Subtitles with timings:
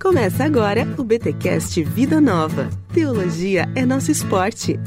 [0.00, 2.70] Começa agora o BTcast Vida Nova.
[2.94, 4.78] Teologia é nosso esporte.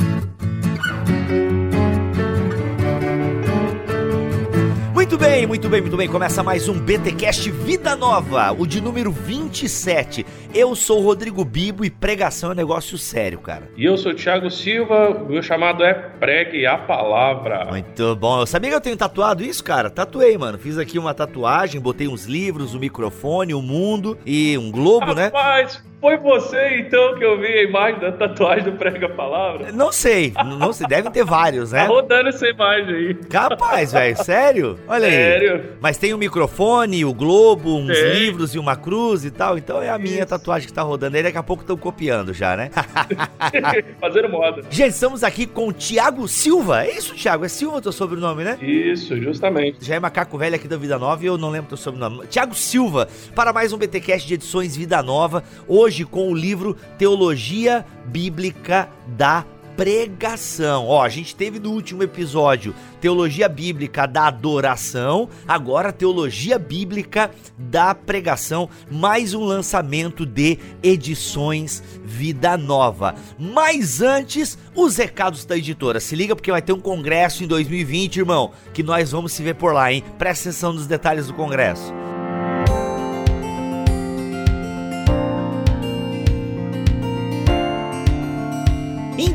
[5.11, 6.07] Muito bem, muito bem, muito bem.
[6.07, 10.25] Começa mais um BTcast Vida Nova, o de número 27.
[10.55, 13.69] Eu sou o Rodrigo Bibo e pregação é negócio sério, cara.
[13.75, 17.65] E eu sou o Thiago Silva, meu chamado é Pregue a Palavra.
[17.65, 18.39] Muito bom.
[18.39, 19.89] Eu sabia que eu tenho tatuado isso, cara?
[19.89, 20.57] Tatuei, mano.
[20.57, 25.07] Fiz aqui uma tatuagem, botei uns livros, um microfone, o um mundo e um globo,
[25.07, 25.25] Rapaz, né?
[25.25, 29.71] Rapaz, foi você então que eu vi a imagem da tatuagem do Prega Palavra?
[29.71, 31.83] Não sei, não sei, devem ter vários, né?
[31.83, 33.13] Tá rodando essa imagem aí.
[33.13, 34.79] Capaz, velho, sério?
[34.87, 35.13] Olha aí.
[35.13, 35.63] Sério?
[35.79, 39.79] Mas tem o um microfone, o globo, uns livros e uma cruz e tal, então
[39.79, 40.27] é a minha Isso.
[40.27, 42.71] tatuagem que tá rodando aí, daqui a pouco estão copiando já, né?
[44.01, 44.63] Fazendo moda.
[44.71, 47.45] Gente, estamos aqui com o Tiago Silva, é isso, Tiago?
[47.45, 48.57] É Silva o teu sobrenome, né?
[48.59, 49.85] Isso, justamente.
[49.85, 52.25] Já é macaco velho aqui da Vida Nova e eu não lembro teu sobrenome.
[52.25, 55.43] Tiago Silva, para mais um BTcast de edições Vida Nova.
[55.67, 60.87] Hoje hoje com o livro Teologia Bíblica da pregação.
[60.87, 67.93] Ó, a gente teve no último episódio teologia bíblica da adoração, agora teologia bíblica da
[67.93, 73.13] pregação, mais um lançamento de edições Vida Nova.
[73.37, 75.99] Mas antes, os recados da editora.
[75.99, 79.55] Se liga porque vai ter um congresso em 2020, irmão, que nós vamos se ver
[79.55, 80.05] por lá, hein?
[80.17, 81.91] Presta atenção nos detalhes do congresso.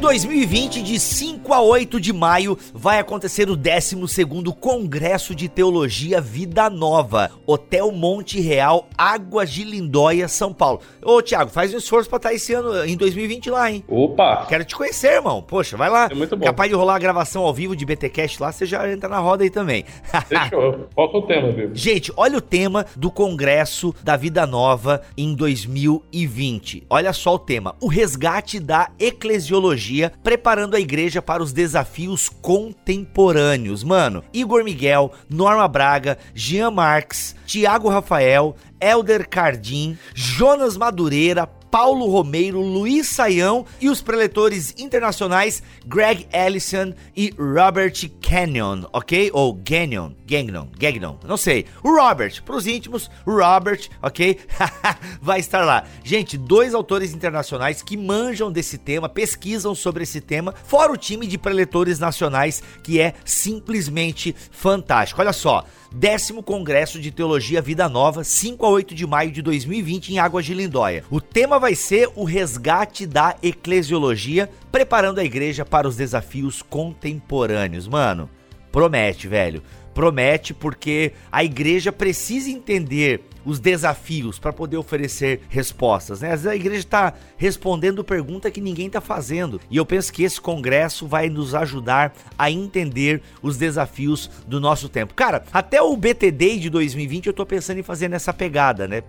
[0.06, 6.70] 2020, de 5 a 8 de maio, vai acontecer o 12º Congresso de Teologia Vida
[6.70, 10.80] Nova, Hotel Monte Real, Águas de Lindóia, São Paulo.
[11.02, 13.82] Ô, Thiago, faz um esforço pra estar esse ano, em 2020 lá, hein?
[13.88, 14.46] Opa!
[14.48, 15.42] Quero te conhecer, irmão.
[15.42, 16.06] Poxa, vai lá.
[16.08, 16.46] É muito bom.
[16.46, 19.42] Capaz de rolar a gravação ao vivo de BTcast lá, você já entra na roda
[19.42, 19.84] aí também.
[20.28, 20.86] Fechou.
[20.94, 21.70] Qual é o tema, viu?
[21.74, 26.84] Gente, olha o tema do Congresso da Vida Nova em 2020.
[26.88, 33.82] Olha só o tema: o resgate da eclesiologia preparando a igreja para os desafios contemporâneos.
[33.82, 42.60] Mano, Igor Miguel, Norma Braga, Jean Marques, Tiago Rafael, Elder Cardim, Jonas Madureira, Paulo Romeiro,
[42.60, 49.30] Luiz Saião e os preletores internacionais Greg Ellison e Robert Canyon, ok?
[49.32, 51.66] Ou Gagnon, Gagnon, Gagnon, não sei.
[51.82, 54.38] O Robert, para os íntimos, Robert, ok?
[55.20, 55.84] Vai estar lá.
[56.02, 61.26] Gente, dois autores internacionais que manjam desse tema, pesquisam sobre esse tema, fora o time
[61.26, 65.20] de preletores nacionais que é simplesmente fantástico.
[65.20, 70.14] Olha só, décimo Congresso de Teologia Vida Nova, 5 a 8 de maio de 2020
[70.14, 71.04] em Águas de Lindóia.
[71.10, 77.88] O tema vai ser o resgate da eclesiologia, preparando a igreja para os desafios contemporâneos.
[77.88, 78.28] Mano,
[78.70, 79.62] promete, velho.
[79.94, 86.20] Promete porque a igreja precisa entender os desafios para poder oferecer respostas.
[86.20, 86.32] Né?
[86.32, 89.60] Às vezes a igreja está respondendo pergunta que ninguém está fazendo.
[89.70, 94.88] E eu penso que esse congresso vai nos ajudar a entender os desafios do nosso
[94.88, 95.14] tempo.
[95.14, 99.04] Cara, até o BTD de 2020 eu estou pensando em fazer nessa pegada, né?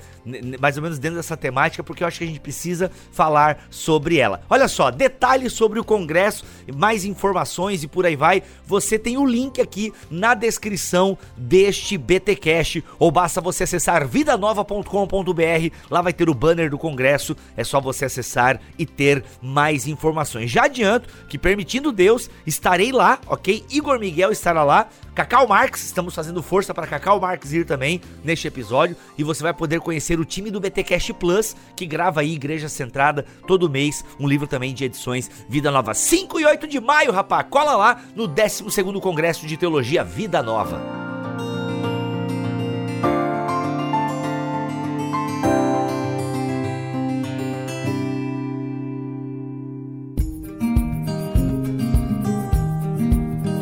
[0.60, 4.18] Mais ou menos dentro dessa temática, porque eu acho que a gente precisa falar sobre
[4.18, 4.42] ela.
[4.48, 8.44] Olha só, detalhes sobre o congresso, mais informações e por aí vai.
[8.68, 15.76] Você tem o link aqui na descrição deste BTcast ou basta você acessar vida vidanova.com.br.
[15.90, 20.52] Lá vai ter o banner do congresso, é só você acessar e ter mais informações.
[20.52, 23.66] Já adianto que, permitindo Deus, estarei lá, ok?
[23.70, 24.90] Igor Miguel estará lá.
[25.16, 29.54] Cacau Marques, estamos fazendo força para Cacau Marques ir também neste episódio e você vai
[29.54, 34.28] poder conhecer o time do BTcast Plus, que grava aí Igreja Centrada todo mês, um
[34.28, 35.96] livro também de edições Vida Nova.
[35.96, 41.07] 5 e 8 de maio, rapaz, cola lá no 12º Congresso de Teologia Vida Nova.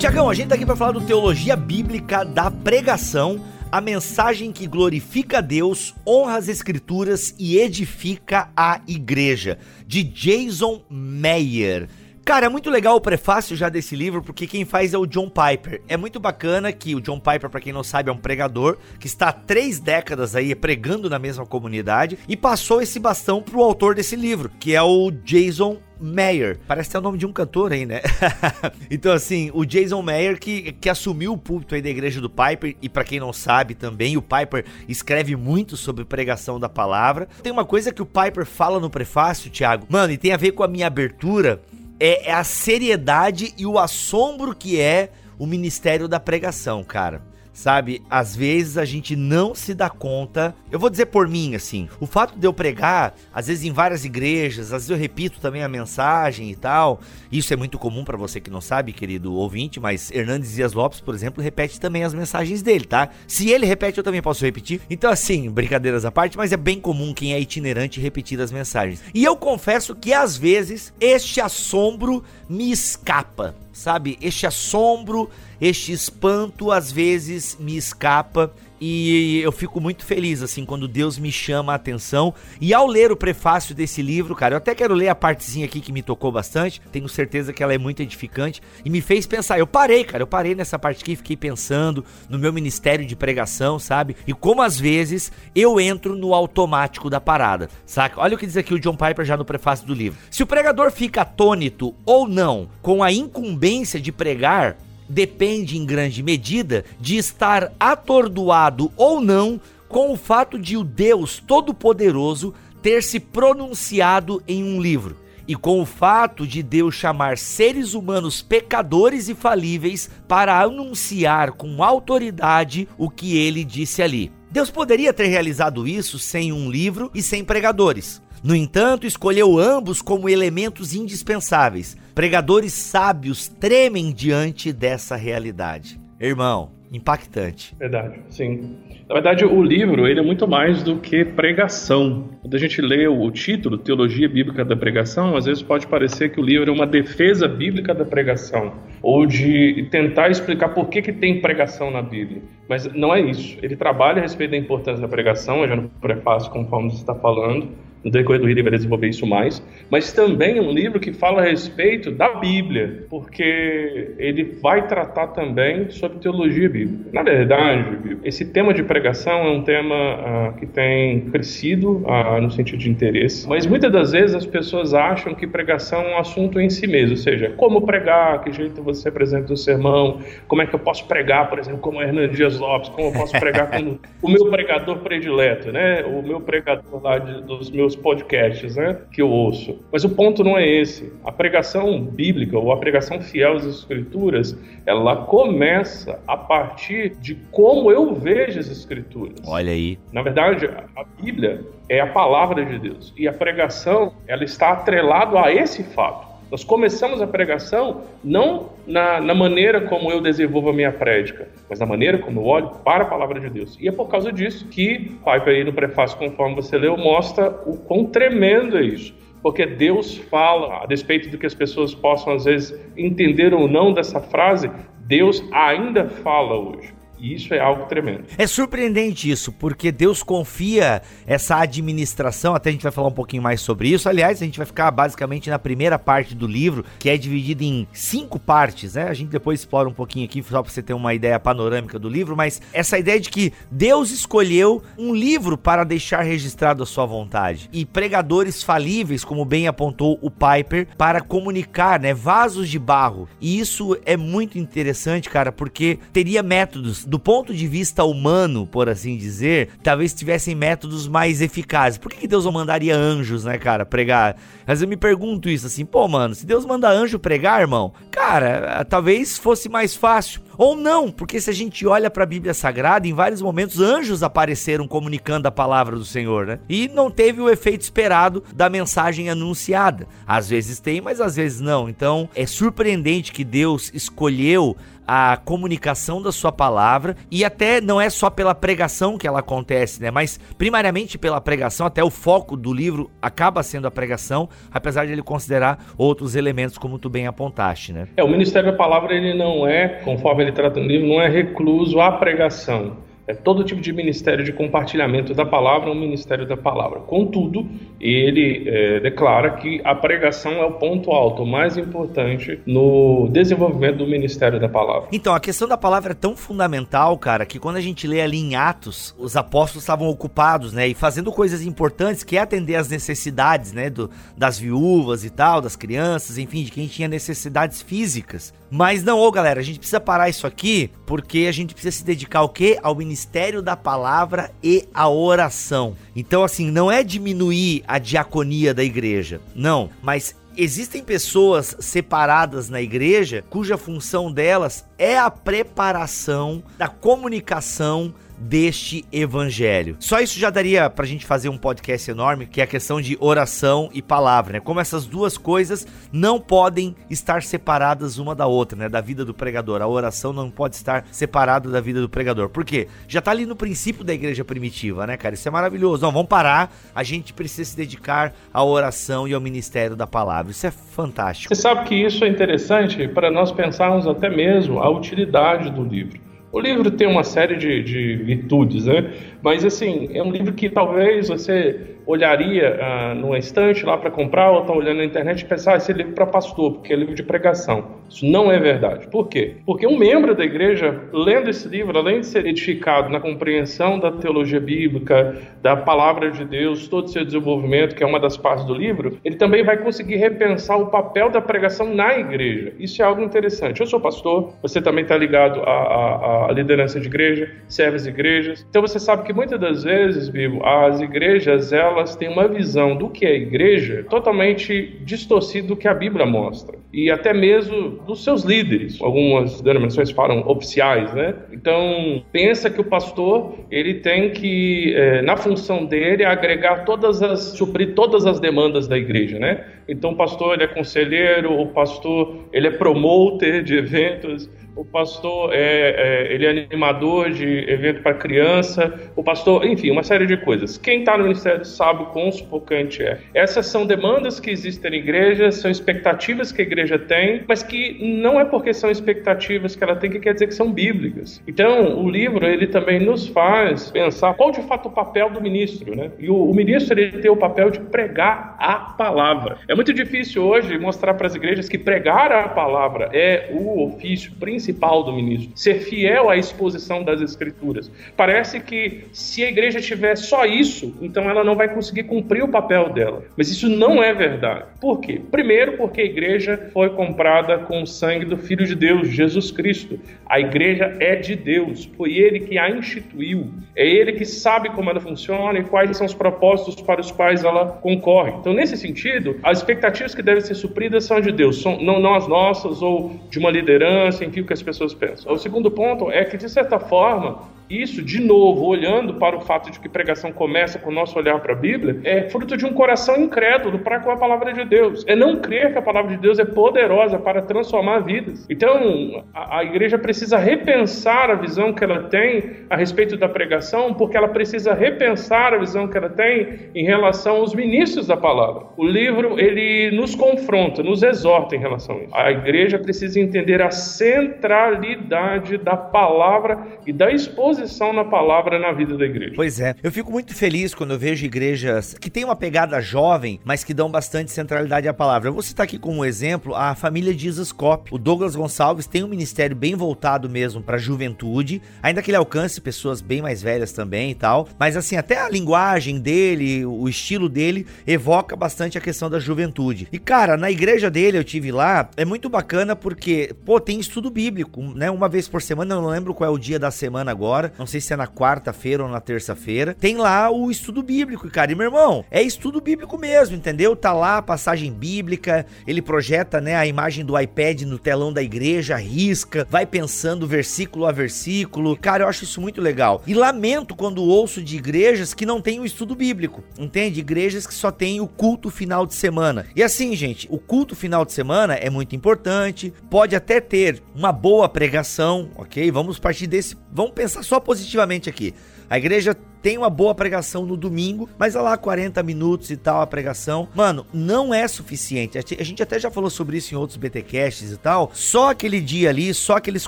[0.06, 4.68] Tiagão, a gente tá aqui para falar do teologia bíblica da pregação, a mensagem que
[4.68, 9.57] glorifica Deus, honra as escrituras e edifica a igreja,
[9.88, 11.90] de Jason Meyer.
[12.24, 15.28] Cara, é muito legal o prefácio já desse livro, porque quem faz é o John
[15.28, 15.81] Piper.
[15.88, 19.08] É muito bacana que o John Piper, para quem não sabe, é um pregador que
[19.08, 23.96] está há três décadas aí pregando na mesma comunidade e passou esse bastão pro autor
[23.96, 26.59] desse livro, que é o Jason Mayer.
[26.68, 28.01] Parece ter o nome de um cantor aí, né?
[28.89, 32.75] então, assim, o Jason Mayer que, que assumiu o púlpito aí da igreja do Piper,
[32.81, 37.27] e para quem não sabe também, o Piper escreve muito sobre pregação da palavra.
[37.42, 40.51] Tem uma coisa que o Piper fala no prefácio, Thiago, mano, e tem a ver
[40.51, 41.62] com a minha abertura,
[42.00, 47.21] é, é a seriedade e o assombro que é o ministério da pregação, cara.
[47.56, 48.04] Sabe?
[48.10, 50.54] Às vezes a gente não se dá conta.
[50.69, 54.04] Eu vou dizer por mim, assim, o fato de eu pregar, às vezes em várias
[54.04, 57.00] igrejas, às vezes eu repito também a mensagem e tal.
[57.31, 61.00] Isso é muito comum para você que não sabe, querido ouvinte, mas Hernandes Dias Lopes,
[61.00, 63.10] por exemplo, repete também as mensagens dele, tá?
[63.25, 64.81] Se ele repete, eu também posso repetir.
[64.90, 69.01] Então, assim, brincadeiras à parte, mas é bem comum quem é itinerante repetir as mensagens.
[69.13, 74.18] E eu confesso que às vezes este assombro me escapa sabe?
[74.22, 75.30] Este assombro,
[75.60, 81.31] este espanto às vezes me escapa e eu fico muito feliz assim quando Deus me
[81.31, 82.34] chama a atenção.
[82.60, 85.80] E ao ler o prefácio desse livro, cara, eu até quero ler a partezinha aqui
[85.80, 86.81] que me tocou bastante.
[86.92, 89.57] Tenho certeza que ela é muito edificante e me fez pensar.
[89.57, 93.80] Eu parei, cara, eu parei nessa parte aqui, fiquei pensando no meu ministério de pregação,
[93.80, 94.16] sabe?
[94.28, 98.19] E como às vezes eu entro no automático da parada, saca?
[98.19, 100.19] Olha o que diz aqui o John Piper já no prefácio do livro.
[100.30, 106.22] Se o pregador fica atônito ou não com a incumbência de pregar, depende em grande
[106.24, 113.19] medida de estar atordoado ou não com o fato de o Deus Todo-Poderoso ter se
[113.19, 115.18] pronunciado em um livro
[115.48, 121.84] e com o fato de Deus chamar seres humanos pecadores e falíveis para anunciar com
[121.84, 124.31] autoridade o que ele disse ali.
[124.50, 128.22] Deus poderia ter realizado isso sem um livro e sem pregadores.
[128.45, 131.97] No entanto, escolheu ambos como elementos indispensáveis.
[132.13, 136.00] Pregadores sábios tremem diante dessa realidade.
[136.21, 137.75] Irmão, impactante.
[137.80, 138.77] Verdade, sim.
[139.09, 142.30] Na verdade, o livro ele é muito mais do que pregação.
[142.44, 146.39] Quando a gente lê o título, Teologia Bíblica da Pregação, às vezes pode parecer que
[146.39, 151.12] o livro é uma defesa bíblica da pregação, ou de tentar explicar por que, que
[151.12, 152.44] tem pregação na Bíblia.
[152.69, 153.57] Mas não é isso.
[153.63, 157.69] Ele trabalha a respeito da importância da pregação, já no prefácio, conforme você está falando,
[158.06, 161.12] no decorrer do livro ele vai desenvolver isso mais, mas também é um livro que
[161.12, 167.10] fala a respeito da Bíblia, porque ele vai tratar também sobre teologia bíblica.
[167.12, 172.52] Na verdade, esse tema de pregação é um tema ah, que tem crescido ah, no
[172.52, 176.60] sentido de interesse, mas muitas das vezes as pessoas acham que pregação é um assunto
[176.60, 180.68] em si mesmo, ou seja, como pregar, que jeito você apresenta o sermão, como é
[180.68, 184.00] que eu posso pregar, por exemplo, como Hernando Dias Lopes, como eu posso pregar como
[184.22, 186.04] o meu pregador predileto, né?
[186.04, 189.80] O meu pregador lá de, dos meus podcasts, né, que eu ouço.
[189.92, 191.12] Mas o ponto não é esse.
[191.24, 197.92] A pregação bíblica ou a pregação fiel às escrituras, ela começa a partir de como
[197.92, 199.39] eu vejo as escrituras.
[199.47, 199.97] Olha aí.
[200.12, 205.38] Na verdade, a Bíblia é a palavra de Deus e a pregação, ela está atrelado
[205.38, 206.35] a esse fato.
[206.56, 211.81] Nós começamos a pregação não na, na, maneira como eu desenvolvo a minha prédica, mas
[211.81, 213.78] na maneira como eu olho para a palavra de Deus.
[213.78, 217.75] E é por causa disso que Piper aí no prefácio, conforme você leu, mostra o
[217.80, 219.13] quão tremendo é isso.
[219.44, 223.92] Porque Deus fala, a despeito do que as pessoas possam às vezes entender ou não
[223.92, 226.94] dessa frase, Deus ainda fala hoje.
[227.33, 228.25] Isso é algo tremendo.
[228.38, 233.42] É surpreendente isso, porque Deus confia essa administração, até a gente vai falar um pouquinho
[233.42, 234.07] mais sobre isso.
[234.07, 237.88] Aliás, a gente vai ficar basicamente na primeira parte do livro, que é dividida em
[237.92, 239.07] cinco partes, né?
[239.07, 242.07] A gente depois explora um pouquinho aqui, só para você ter uma ideia panorâmica do
[242.07, 247.06] livro, mas essa ideia de que Deus escolheu um livro para deixar registrado a sua
[247.06, 252.13] vontade e pregadores falíveis, como bem apontou o Piper, para comunicar, né?
[252.13, 253.27] Vasos de barro.
[253.42, 258.89] E isso é muito interessante, cara, porque teria métodos do ponto de vista humano, por
[258.89, 261.97] assim dizer, talvez tivessem métodos mais eficazes.
[261.97, 264.36] Por que, que Deus não mandaria anjos, né, cara, pregar?
[264.65, 268.86] Mas eu me pergunto isso assim, pô, mano, se Deus manda anjo pregar, irmão, cara,
[268.86, 270.41] talvez fosse mais fácil.
[270.57, 274.24] Ou não, porque se a gente olha para a Bíblia Sagrada, em vários momentos anjos
[274.24, 276.60] apareceram comunicando a palavra do Senhor, né?
[276.69, 280.07] E não teve o efeito esperado da mensagem anunciada.
[280.25, 281.89] Às vezes tem, mas às vezes não.
[281.89, 288.09] Então é surpreendente que Deus escolheu a comunicação da sua palavra e até não é
[288.09, 290.12] só pela pregação que ela acontece, né?
[290.12, 295.12] Mas primariamente pela pregação, até o foco do livro acaba sendo a pregação, apesar de
[295.12, 298.07] ele considerar outros elementos como tu bem apontaste, né?
[298.17, 301.27] É, o ministério da palavra ele não é, conforme ele trata no livro, não é
[301.27, 302.97] recluso à pregação.
[303.27, 307.00] É todo tipo de ministério de compartilhamento da palavra, um ministério da palavra.
[307.00, 307.67] Contudo,
[308.00, 314.08] ele é, declara que a pregação é o ponto alto, mais importante no desenvolvimento do
[314.08, 315.10] ministério da palavra.
[315.12, 318.38] Então, a questão da palavra é tão fundamental, cara, que quando a gente lê ali
[318.38, 322.89] em Atos, os apóstolos estavam ocupados, né, e fazendo coisas importantes, que é atender às
[322.89, 328.53] necessidades, né, do, das viúvas e tal, das crianças, enfim, de quem tinha necessidades físicas.
[328.75, 332.03] Mas não, ô galera, a gente precisa parar isso aqui, porque a gente precisa se
[332.03, 332.77] dedicar ao quê?
[332.84, 335.96] Ao ministério da palavra e a oração.
[336.13, 342.82] Então, assim, não é diminuir a diaconia da igreja, não, mas existem pessoas separadas na
[342.82, 349.96] igreja cuja função delas é a preparação da comunicação deste evangelho.
[350.00, 353.18] Só isso já daria pra gente fazer um podcast enorme, que é a questão de
[353.20, 354.60] oração e palavra, né?
[354.60, 358.89] Como essas duas coisas não podem estar separadas uma da outra, né?
[358.89, 359.82] Da vida do pregador.
[359.82, 362.50] A oração não pode estar separada da vida do pregador.
[362.50, 362.88] Por quê?
[363.08, 365.36] Já tá ali no princípio da igreja primitiva, né, cara?
[365.36, 366.04] Isso é maravilhoso.
[366.04, 366.74] Não, vamos parar.
[366.94, 370.51] A gente precisa se dedicar à oração e ao ministério da palavra.
[370.51, 371.54] Isso é fantástico.
[371.54, 376.25] Você sabe que isso é interessante para nós pensarmos até mesmo a utilidade do livro.
[376.55, 379.12] O livro tem uma série de, de virtudes, né?
[379.43, 384.51] Mas, assim, é um livro que talvez você olharia ah, numa estante lá para comprar
[384.51, 386.95] ou está olhando na internet e pensar, ah, esse é livro para pastor, porque é
[386.95, 387.95] livro de pregação.
[388.09, 389.07] Isso não é verdade.
[389.07, 389.55] Por quê?
[389.65, 394.12] Porque um membro da igreja, lendo esse livro, além de ser edificado na compreensão da
[394.12, 398.65] teologia bíblica, da palavra de Deus, todo o seu desenvolvimento, que é uma das partes
[398.65, 402.74] do livro, ele também vai conseguir repensar o papel da pregação na igreja.
[402.79, 403.81] Isso é algo interessante.
[403.81, 408.05] Eu sou pastor, você também está ligado à, à, à, liderança de igreja, serve as
[408.05, 408.65] igrejas.
[408.69, 412.96] Então você sabe que muitas das vezes, Bibo, as igrejas, elas elas têm uma visão
[412.96, 416.78] do que é igreja totalmente distorcida do que a Bíblia mostra.
[416.94, 419.02] E até mesmo dos seus líderes.
[419.02, 421.36] Algumas denominações falam oficiais, né?
[421.52, 427.40] Então, pensa que o pastor, ele tem que, é, na função dele, agregar todas as,
[427.58, 429.66] suprir todas as demandas da igreja, né?
[429.88, 435.53] Então, o pastor, ele é conselheiro, o pastor, ele é promoter de eventos, o pastor
[435.53, 440.38] é, é, ele é animador de evento para criança, o pastor, enfim, uma série de
[440.38, 440.77] coisas.
[440.77, 443.20] Quem está no ministério sabe o quão sufocante é.
[443.34, 447.98] Essas são demandas que existem na igreja, são expectativas que a igreja tem, mas que
[448.22, 451.41] não é porque são expectativas que ela tem que quer dizer que são bíblicas.
[451.48, 455.96] Então, o livro ele também nos faz pensar qual de fato o papel do ministro,
[455.96, 456.12] né?
[456.20, 459.58] E o, o ministro ele tem o papel de pregar a palavra.
[459.67, 464.32] É muito difícil hoje mostrar para as igrejas que pregar a palavra é o ofício
[464.34, 467.91] principal principal do ministro, ser fiel à exposição das escrituras.
[468.17, 472.48] Parece que se a igreja tiver só isso, então ela não vai conseguir cumprir o
[472.48, 473.24] papel dela.
[473.38, 474.65] Mas isso não é verdade.
[474.81, 475.22] Por quê?
[475.29, 480.00] Primeiro, porque a igreja foi comprada com o sangue do Filho de Deus, Jesus Cristo.
[480.25, 483.51] A igreja é de Deus, foi ele que a instituiu.
[483.75, 487.43] É ele que sabe como ela funciona e quais são os propósitos para os quais
[487.43, 488.31] ela concorre.
[488.39, 492.15] Então, nesse sentido, as expectativas que devem ser supridas são de Deus, são, não, não
[492.15, 495.31] as nossas ou de uma liderança, enfim, o que as pessoas pensam.
[495.31, 499.72] O segundo ponto é que, de certa forma, isso, de novo, olhando para o fato
[499.72, 502.74] de que pregação começa com o nosso olhar para a Bíblia, é fruto de um
[502.74, 505.03] coração incrédulo para com a palavra de Deus.
[505.07, 508.45] É não crer que a palavra de Deus é poderosa para transformar vidas.
[508.50, 513.93] Então, a, a igreja precisa repensar a visão que ela tem a respeito da pregação,
[513.93, 518.65] porque ela precisa repensar a visão que ela tem em relação aos ministros da palavra.
[518.77, 522.15] O livro, ele nos confronta, nos exorta em relação a isso.
[522.15, 527.54] A igreja precisa entender a centralidade da palavra e da exposição
[527.93, 529.33] na palavra na vida da igreja.
[529.35, 529.75] Pois é.
[529.81, 533.74] Eu fico muito feliz quando eu vejo igrejas que têm uma pegada jovem, mas que
[533.74, 535.29] dão bastante centralidade à palavra.
[535.29, 537.93] Eu vou citar aqui como exemplo a família Jesus Cop.
[537.93, 542.17] O Douglas Gonçalves tem um ministério bem voltado mesmo para a juventude, ainda que ele
[542.17, 544.47] alcance pessoas bem mais velhas também e tal.
[544.59, 549.88] Mas assim, até a linguagem dele, o estilo dele evoca bastante a questão da juventude.
[549.91, 554.09] E cara, na igreja dele eu tive lá, é muito bacana porque, pô, tem estudo
[554.09, 554.89] bíblico, né?
[554.91, 557.54] Uma vez por semana, eu não lembro qual é o dia da semana agora agora.
[557.58, 559.74] Não sei se é na quarta-feira ou na terça-feira.
[559.74, 561.52] Tem lá o estudo bíblico, cara.
[561.52, 563.75] E meu irmão, é estudo bíblico mesmo, entendeu?
[563.75, 568.22] Tá lá a passagem bíblica, ele projeta, né, a imagem do iPad no telão da
[568.22, 571.78] igreja, risca, vai pensando versículo a versículo.
[571.78, 573.02] Cara, eu acho isso muito legal.
[573.06, 577.00] E lamento quando ouço de igrejas que não tem o estudo bíblico, entende?
[577.00, 579.46] Igrejas que só tem o culto final de semana.
[579.56, 584.12] E assim, gente, o culto final de semana é muito importante, pode até ter uma
[584.12, 585.72] boa pregação, ok?
[585.72, 586.56] Vamos partir desse.
[586.72, 588.34] Vamos pensar só positivamente aqui.
[588.70, 589.15] A igreja
[589.46, 593.48] tem uma boa pregação no domingo, mas olha lá 40 minutos e tal a pregação.
[593.54, 595.20] Mano, não é suficiente.
[595.20, 597.92] A gente até já falou sobre isso em outros BTcasts e tal.
[597.94, 599.68] Só aquele dia ali, só aqueles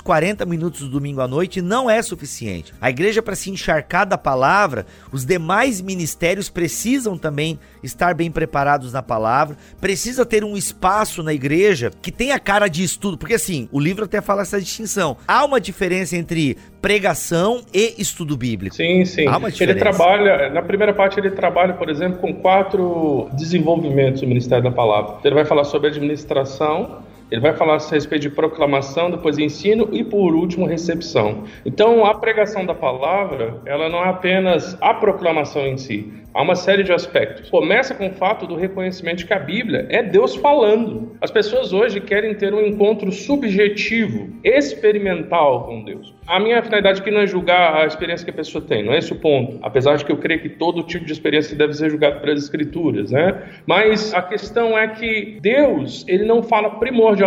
[0.00, 2.74] 40 minutos do domingo à noite não é suficiente.
[2.80, 8.92] A igreja para se encharcar da palavra, os demais ministérios precisam também estar bem preparados
[8.92, 13.68] na palavra, precisa ter um espaço na igreja que tenha cara de estudo, porque assim,
[13.70, 15.16] o livro até fala essa distinção.
[15.24, 18.74] Há uma diferença entre pregação e estudo bíblico.
[18.74, 19.26] Sim, sim.
[19.28, 24.20] Há uma diferença ele trabalha, na primeira parte, ele trabalha, por exemplo, com quatro desenvolvimentos
[24.20, 25.16] do Ministério da Palavra.
[25.24, 26.98] Ele vai falar sobre administração,
[27.30, 31.44] Ele vai falar a respeito de proclamação, depois ensino e por último recepção.
[31.64, 36.54] Então, a pregação da palavra, ela não é apenas a proclamação em si, há uma
[36.54, 37.50] série de aspectos.
[37.50, 41.16] Começa com o fato do reconhecimento que a Bíblia é Deus falando.
[41.20, 46.14] As pessoas hoje querem ter um encontro subjetivo, experimental com Deus.
[46.26, 48.98] A minha finalidade aqui não é julgar a experiência que a pessoa tem, não é
[48.98, 49.58] esse o ponto.
[49.62, 53.10] Apesar de que eu creio que todo tipo de experiência deve ser julgado pelas Escrituras,
[53.10, 53.42] né?
[53.66, 57.17] Mas a questão é que Deus, ele não fala primordialmente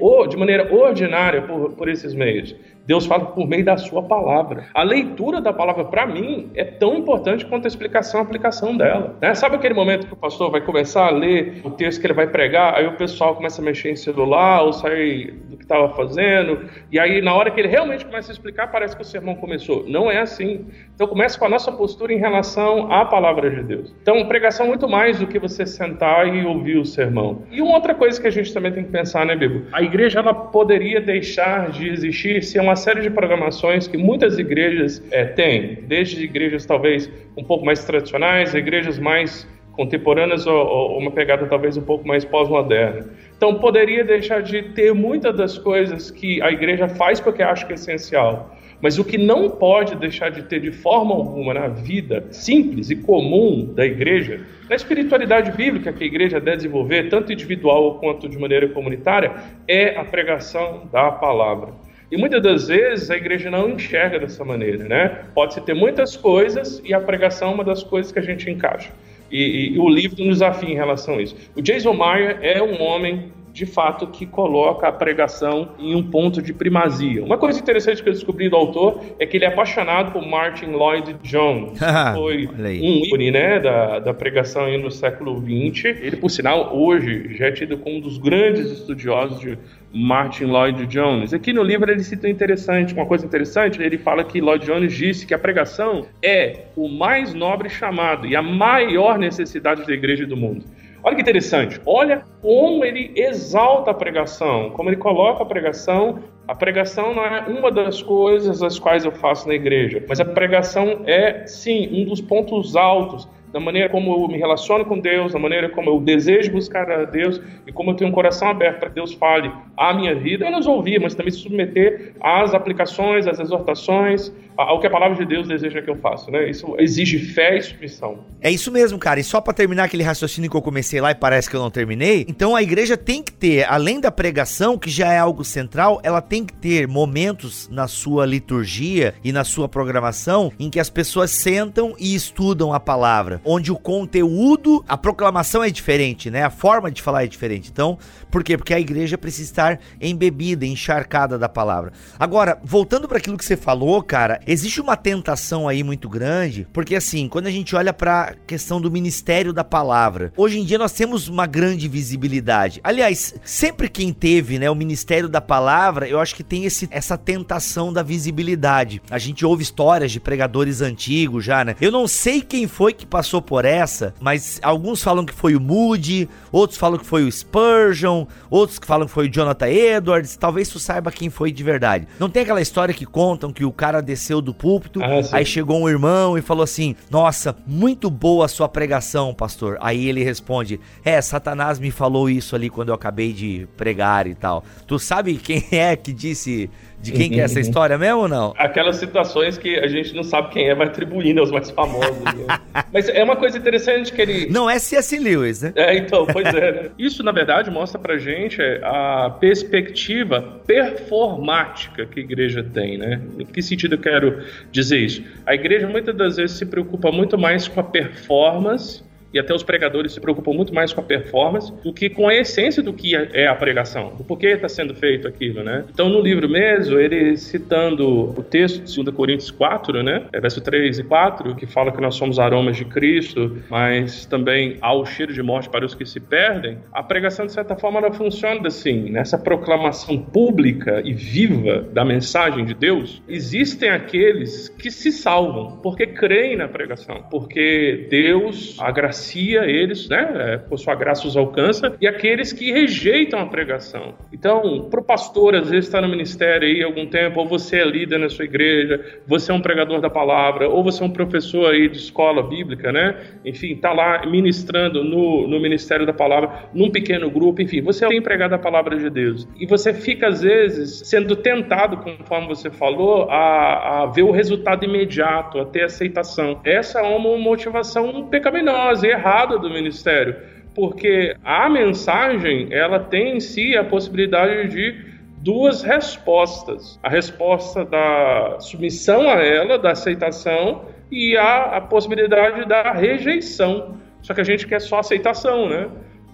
[0.00, 2.54] ou de maneira ordinária por, por esses meios.
[2.86, 4.66] Deus fala por meio da sua palavra.
[4.72, 9.16] A leitura da palavra, para mim, é tão importante quanto a explicação e aplicação dela.
[9.20, 9.34] Né?
[9.34, 12.26] Sabe aquele momento que o pastor vai começar a ler o texto que ele vai
[12.26, 16.68] pregar, aí o pessoal começa a mexer em celular ou sair do que estava fazendo,
[16.90, 19.84] e aí na hora que ele realmente começa a explicar, parece que o sermão começou.
[19.88, 20.66] Não é assim.
[20.94, 23.94] Então começa com a nossa postura em relação à palavra de Deus.
[24.00, 27.42] Então, pregação é muito mais do que você sentar e ouvir o sermão.
[27.50, 29.64] E uma outra coisa que a gente também tem que pensar, né, Bíblia?
[29.72, 34.38] A igreja ela poderia deixar de existir se é uma série de programações que muitas
[34.38, 40.98] igrejas é, têm, desde igrejas talvez um pouco mais tradicionais, igrejas mais contemporâneas ou, ou
[40.98, 43.10] uma pegada talvez um pouco mais pós-moderna.
[43.36, 47.72] Então poderia deixar de ter muitas das coisas que a igreja faz porque acha que
[47.72, 48.56] é essencial.
[48.80, 52.96] Mas o que não pode deixar de ter de forma alguma na vida simples e
[52.96, 58.38] comum da igreja, na espiritualidade bíblica que a igreja deve desenvolver, tanto individual quanto de
[58.38, 59.32] maneira comunitária,
[59.66, 61.85] é a pregação da palavra.
[62.10, 65.24] E muitas das vezes a igreja não enxerga dessa maneira, né?
[65.34, 68.90] Pode-se ter muitas coisas e a pregação é uma das coisas que a gente encaixa.
[69.30, 71.36] E, e, o livro nos desafia em relação a isso.
[71.56, 76.42] O Jason Meyer é um homem de fato, que coloca a pregação em um ponto
[76.42, 77.24] de primazia.
[77.24, 80.66] Uma coisa interessante que eu descobri do autor é que ele é apaixonado por Martin
[80.66, 85.86] Lloyd Jones, que foi um ícone né, da, da pregação no século XX.
[86.02, 89.58] Ele, por sinal, hoje já é tido como um dos grandes estudiosos de
[89.92, 91.32] Martin Lloyd Jones.
[91.32, 95.26] Aqui no livro ele cita interessante, uma coisa interessante, ele fala que Lloyd Jones disse
[95.26, 100.36] que a pregação é o mais nobre chamado e a maior necessidade da igreja do
[100.36, 100.64] mundo.
[101.02, 106.18] Olha que interessante, olha como ele exalta a pregação, como ele coloca a pregação.
[106.48, 110.24] A pregação não é uma das coisas as quais eu faço na igreja, mas a
[110.24, 115.32] pregação é, sim, um dos pontos altos da maneira como eu me relaciono com Deus,
[115.32, 118.80] da maneira como eu desejo buscar a Deus e como eu tenho um coração aberto
[118.80, 122.52] para que Deus fale à minha vida, e nos ouvir, mas também se submeter às
[122.52, 126.48] aplicações, às exortações, ao que a palavra de Deus deseja que eu faça, né?
[126.48, 128.18] Isso exige fé e submissão.
[128.40, 129.20] É isso mesmo, cara.
[129.20, 131.70] E só para terminar aquele raciocínio que eu comecei lá e parece que eu não
[131.70, 136.00] terminei, então a igreja tem que ter, além da pregação, que já é algo central,
[136.02, 140.90] ela tem que ter momentos na sua liturgia e na sua programação em que as
[140.90, 146.42] pessoas sentam e estudam a palavra, onde o conteúdo, a proclamação é diferente, né?
[146.42, 147.70] A forma de falar é diferente.
[147.70, 147.98] Então,
[148.30, 148.56] por quê?
[148.56, 151.92] Porque a igreja precisa estar embebida, encharcada da palavra.
[152.18, 156.94] Agora, voltando para aquilo que você falou, cara, Existe uma tentação aí muito grande, porque
[156.94, 160.78] assim, quando a gente olha para a questão do ministério da palavra, hoje em dia
[160.78, 162.80] nós temos uma grande visibilidade.
[162.84, 167.18] Aliás, sempre quem teve, né, o ministério da palavra, eu acho que tem esse, essa
[167.18, 169.02] tentação da visibilidade.
[169.10, 171.74] A gente ouve histórias de pregadores antigos já, né?
[171.80, 175.60] Eu não sei quem foi que passou por essa, mas alguns falam que foi o
[175.60, 180.36] Moody, outros falam que foi o Spurgeon, outros que falam que foi o Jonathan Edwards.
[180.36, 182.06] Talvez tu saiba quem foi de verdade.
[182.20, 185.44] Não tem aquela história que contam que o cara desceu desceu do púlpito, ah, aí
[185.44, 189.78] chegou um irmão e falou assim: Nossa, muito boa a sua pregação, pastor.
[189.80, 194.34] Aí ele responde: É, Satanás me falou isso ali quando eu acabei de pregar e
[194.34, 194.64] tal.
[194.86, 198.54] Tu sabe quem é que disse de quem que é essa história mesmo ou não?
[198.56, 202.18] Aquelas situações que a gente não sabe quem é, vai atribuindo aos mais famosos.
[202.24, 202.58] Né?
[202.92, 204.48] Mas é uma coisa interessante que ele.
[204.50, 205.18] Não é C.S.
[205.18, 205.72] Lewis, né?
[205.76, 206.72] É, então, pois é.
[206.72, 206.90] Né?
[206.98, 213.20] Isso, na verdade, mostra pra gente a perspectiva performática que a igreja tem, né?
[213.38, 215.22] Em que sentido eu quero dizer isso?
[215.44, 219.02] A igreja muitas das vezes se preocupa muito mais com a performance
[219.36, 222.34] e até os pregadores se preocupam muito mais com a performance do que com a
[222.34, 225.84] essência do que é a pregação, do porquê está sendo feito aquilo, né?
[225.92, 230.24] Então, no livro mesmo, ele citando o texto de 2 Coríntios 4, né?
[230.32, 234.78] É verso 3 e 4, que fala que nós somos aromas de Cristo, mas também
[234.80, 236.78] há o cheiro de morte para os que se perdem.
[236.90, 242.64] A pregação, de certa forma, ela funciona assim, nessa proclamação pública e viva da mensagem
[242.64, 249.64] de Deus, existem aqueles que se salvam porque creem na pregação, porque Deus agracia agracia
[249.64, 250.34] eles, né?
[250.36, 254.14] É, por sua graça os alcança, e aqueles que rejeitam a pregação.
[254.32, 257.84] Então, para o pastor, às vezes está no ministério aí algum tempo, ou você é
[257.84, 261.72] líder na sua igreja, você é um pregador da palavra, ou você é um professor
[261.72, 263.16] aí de escola bíblica, né?
[263.44, 268.16] Enfim, está lá ministrando no, no ministério da palavra, num pequeno grupo, enfim, você é
[268.16, 269.48] empregado da palavra de Deus.
[269.58, 274.84] E você fica, às vezes, sendo tentado, conforme você falou, a, a ver o resultado
[274.84, 276.60] imediato, a ter aceitação.
[276.64, 280.36] Essa é uma motivação pecaminosa errada do ministério,
[280.74, 286.98] porque a mensagem, ela tem em si a possibilidade de duas respostas.
[287.02, 293.96] A resposta da submissão a ela, da aceitação, e a, a possibilidade da rejeição.
[294.22, 295.88] Só que a gente quer só aceitação, né?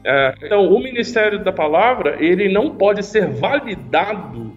[0.05, 4.57] É, então, o ministério da palavra, ele não pode ser validado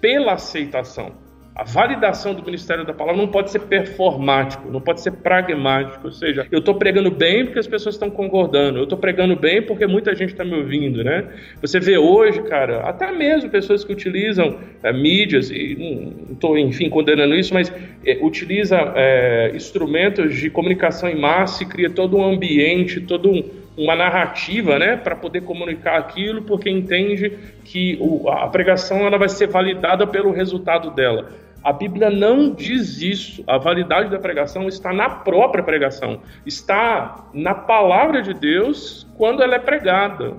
[0.00, 1.12] pela aceitação.
[1.60, 6.06] A validação do ministério da palavra não pode ser performático, não pode ser pragmático.
[6.06, 9.60] Ou seja, eu estou pregando bem porque as pessoas estão concordando, eu estou pregando bem
[9.60, 11.22] porque muita gente está me ouvindo, né?
[11.60, 16.88] Você vê hoje, cara, até mesmo pessoas que utilizam é, mídias, e não estou, enfim,
[16.88, 17.70] condenando isso, mas
[18.06, 23.60] é, utiliza é, instrumentos de comunicação em massa e cria todo um ambiente, todo um
[23.76, 29.28] uma narrativa, né, para poder comunicar aquilo, porque entende que o, a pregação ela vai
[29.28, 31.30] ser validada pelo resultado dela.
[31.62, 33.44] A Bíblia não diz isso.
[33.46, 39.56] A validade da pregação está na própria pregação, está na palavra de Deus quando ela
[39.56, 40.34] é pregada.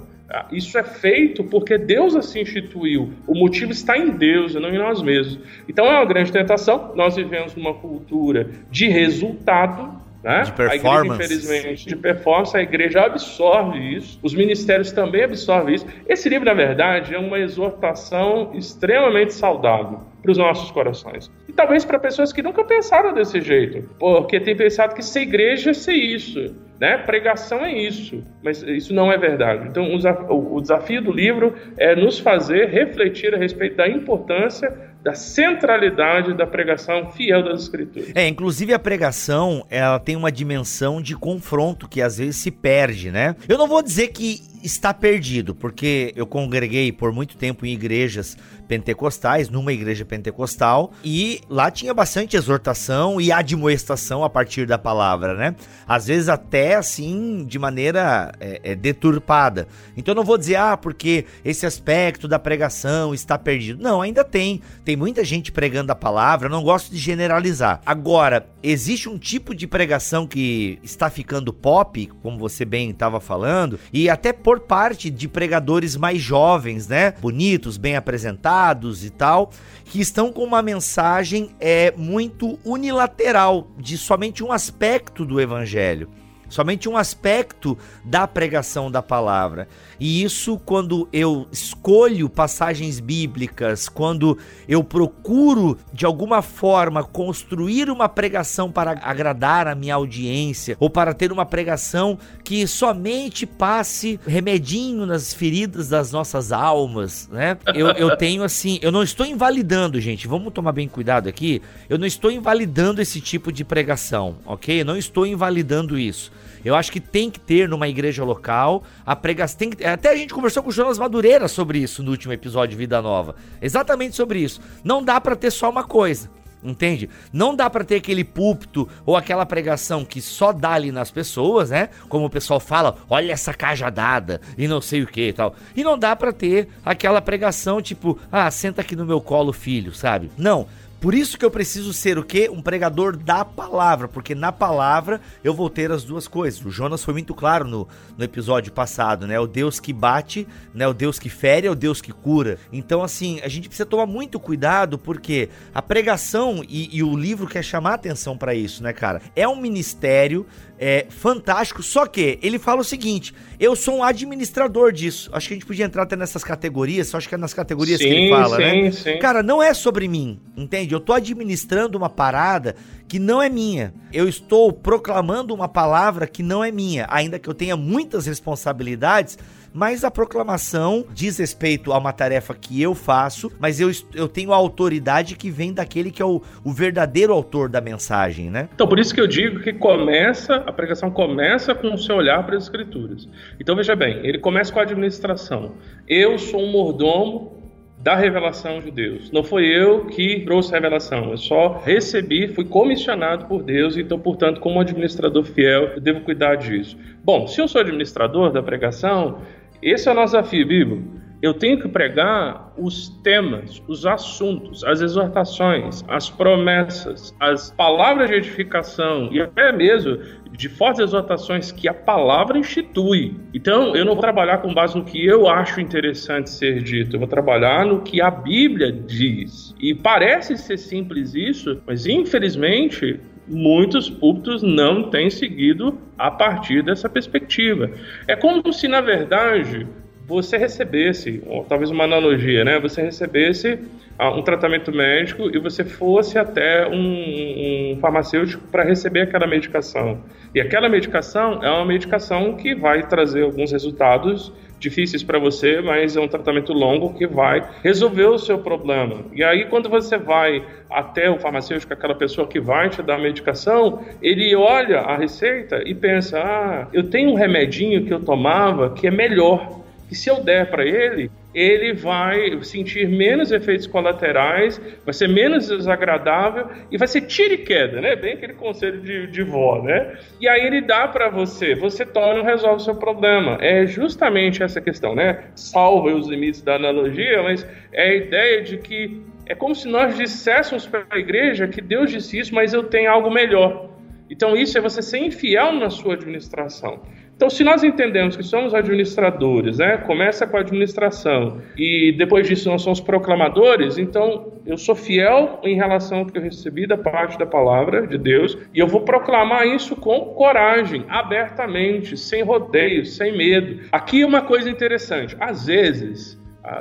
[0.51, 3.13] Isso é feito porque Deus assim instituiu.
[3.27, 5.39] O motivo está em Deus e não em nós mesmos.
[5.67, 6.93] Então é uma grande tentação.
[6.95, 10.43] Nós vivemos numa cultura de resultado né?
[10.43, 10.71] De performance.
[10.71, 15.85] A igreja, infelizmente, de performance, a igreja absorve isso, os ministérios também absorvem isso.
[16.07, 21.31] Esse livro, na verdade, é uma exortação extremamente saudável para os nossos corações.
[21.47, 25.71] E talvez para pessoas que nunca pensaram desse jeito, porque tem pensado que ser igreja
[25.71, 26.97] é ser isso, né?
[26.97, 29.67] Pregação é isso, mas isso não é verdade.
[29.67, 29.89] Então,
[30.29, 36.45] o desafio do livro é nos fazer refletir a respeito da importância da centralidade da
[36.45, 38.11] pregação fiel das escrituras.
[38.13, 43.11] É, inclusive a pregação, ela tem uma dimensão de confronto que às vezes se perde,
[43.11, 43.35] né?
[43.49, 48.37] Eu não vou dizer que está perdido, porque eu congreguei por muito tempo em igrejas
[48.67, 55.33] pentecostais, numa igreja pentecostal, e lá tinha bastante exortação e admoestação a partir da palavra,
[55.33, 55.55] né?
[55.85, 59.67] Às vezes até assim, de maneira é, é, deturpada.
[59.97, 63.83] Então eu não vou dizer, ah, porque esse aspecto da pregação está perdido.
[63.83, 64.61] Não, ainda tem.
[64.85, 67.81] Tem muita gente pregando a palavra, eu não gosto de generalizar.
[67.85, 73.77] Agora, existe um tipo de pregação que está ficando pop, como você bem estava falando,
[73.91, 77.13] e até por parte de pregadores mais jovens, né?
[77.21, 79.49] Bonitos, bem apresentados e tal,
[79.85, 86.09] que estão com uma mensagem é muito unilateral de somente um aspecto do evangelho
[86.51, 89.67] somente um aspecto da pregação da palavra.
[89.99, 94.37] E isso, quando eu escolho passagens bíblicas, quando
[94.67, 101.13] eu procuro de alguma forma construir uma pregação para agradar a minha audiência, ou para
[101.13, 107.57] ter uma pregação que somente passe remedinho nas feridas das nossas almas, né?
[107.73, 111.97] Eu, eu tenho assim, eu não estou invalidando, gente, vamos tomar bem cuidado aqui, eu
[111.97, 114.81] não estou invalidando esse tipo de pregação, ok?
[114.81, 116.31] Eu não estou invalidando isso.
[116.63, 119.57] Eu acho que tem que ter numa igreja local a pregação.
[119.57, 122.71] Tem que, até a gente conversou com o Jonas Madureira sobre isso no último episódio
[122.71, 123.35] de Vida Nova.
[123.61, 124.61] Exatamente sobre isso.
[124.83, 126.29] Não dá para ter só uma coisa.
[126.63, 127.09] Entende?
[127.33, 131.71] Não dá para ter aquele púlpito ou aquela pregação que só dá ali nas pessoas,
[131.71, 131.89] né?
[132.07, 135.55] Como o pessoal fala, olha essa cajadada e não sei o que e tal.
[135.75, 139.93] E não dá para ter aquela pregação tipo, ah, senta aqui no meu colo, filho,
[139.93, 140.31] sabe?
[140.37, 140.67] Não.
[141.01, 142.47] Por isso que eu preciso ser o quê?
[142.47, 146.63] Um pregador da palavra, porque na palavra eu vou ter as duas coisas.
[146.63, 149.39] O Jonas foi muito claro no, no episódio passado, né?
[149.39, 150.87] O Deus que bate, né?
[150.87, 152.59] O Deus que fere é o Deus que cura.
[152.71, 157.47] Então, assim, a gente precisa tomar muito cuidado, porque a pregação e, e o livro
[157.47, 159.23] quer chamar atenção para isso, né, cara?
[159.35, 160.45] É um ministério
[160.83, 165.29] é, fantástico, só que ele fala o seguinte: eu sou um administrador disso.
[165.31, 167.99] Acho que a gente podia entrar até nessas categorias, só acho que é nas categorias
[167.99, 168.91] sim, que ele fala, sim, né?
[168.91, 169.19] Sim.
[169.19, 170.91] Cara, não é sobre mim, entende?
[170.91, 172.75] Eu tô administrando uma parada
[173.07, 173.93] que não é minha.
[174.11, 179.37] Eu estou proclamando uma palavra que não é minha, ainda que eu tenha muitas responsabilidades
[179.73, 184.53] mas a proclamação diz respeito a uma tarefa que eu faço, mas eu, eu tenho
[184.53, 188.69] a autoridade que vem daquele que é o, o verdadeiro autor da mensagem, né?
[188.73, 192.45] Então, por isso que eu digo que começa, a pregação começa com o seu olhar
[192.45, 193.27] para as escrituras.
[193.59, 195.73] Então, veja bem, ele começa com a administração.
[196.07, 197.61] Eu sou um mordomo
[198.01, 199.31] da revelação de Deus.
[199.31, 204.19] Não foi eu que trouxe a revelação, eu só recebi, fui comissionado por Deus, então,
[204.19, 206.97] portanto, como administrador fiel, eu devo cuidar disso.
[207.23, 209.41] Bom, se eu sou administrador da pregação,
[209.81, 211.21] esse é o nosso desafio bíblico.
[211.41, 218.35] Eu tenho que pregar os temas, os assuntos, as exortações, as promessas, as palavras de
[218.35, 220.19] edificação e até mesmo
[220.51, 223.35] de fortes exortações que a palavra institui.
[223.53, 227.19] Então, eu não vou trabalhar com base no que eu acho interessante ser dito, eu
[227.19, 229.73] vou trabalhar no que a Bíblia diz.
[229.79, 233.19] E parece ser simples isso, mas infelizmente
[233.51, 237.91] muitos púlpitos não têm seguido a partir dessa perspectiva.
[238.27, 239.85] É como se, na verdade,
[240.25, 242.79] você recebesse, talvez uma analogia, né?
[242.79, 243.73] Você recebesse
[244.19, 250.23] uh, um tratamento médico e você fosse até um, um farmacêutico para receber aquela medicação.
[250.55, 256.17] E aquela medicação é uma medicação que vai trazer alguns resultados difíceis para você, mas
[256.17, 259.23] é um tratamento longo que vai resolver o seu problema.
[259.31, 263.19] E aí, quando você vai até o farmacêutico, aquela pessoa que vai te dar a
[263.19, 268.89] medicação, ele olha a receita e pensa: ah, eu tenho um remedinho que eu tomava
[268.93, 269.80] que é melhor
[270.11, 275.69] que se eu der para ele, ele vai sentir menos efeitos colaterais, vai ser menos
[275.69, 278.13] desagradável e vai ser tira e queda, né?
[278.17, 280.17] Bem aquele conselho de, de vó, né?
[280.41, 283.57] E aí ele dá para você, você toma e resolve o seu problema.
[283.61, 285.45] É justamente essa questão, né?
[285.55, 290.17] Salva os limites da analogia, mas é a ideia de que é como se nós
[290.17, 293.89] disséssemos para a igreja que Deus disse isso, mas eu tenho algo melhor.
[294.29, 296.99] Então isso é você ser infiel na sua administração.
[297.41, 302.69] Então, se nós entendemos que somos administradores, né, começa com a administração e depois disso
[302.69, 307.39] nós somos proclamadores, então eu sou fiel em relação ao que eu recebi da parte
[307.39, 313.35] da palavra de Deus e eu vou proclamar isso com coragem, abertamente, sem rodeios, sem
[313.35, 313.87] medo.
[313.91, 316.39] Aqui é uma coisa interessante: às vezes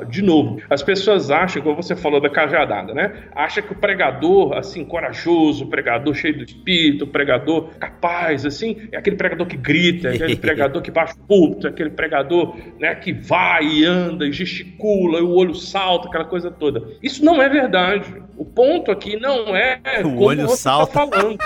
[0.08, 3.24] de novo, as pessoas acham, como você falou da cajadada, né?
[3.34, 9.16] Acha que o pregador, assim, corajoso, pregador cheio do espírito, pregador capaz, assim, é aquele
[9.16, 13.12] pregador que grita, é aquele pregador que baixa o púlpito, é aquele pregador né, que
[13.12, 16.82] vai e anda e gesticula, e o olho salta, aquela coisa toda.
[17.02, 18.22] Isso não é verdade.
[18.36, 21.38] O ponto aqui não é o olho você está falando.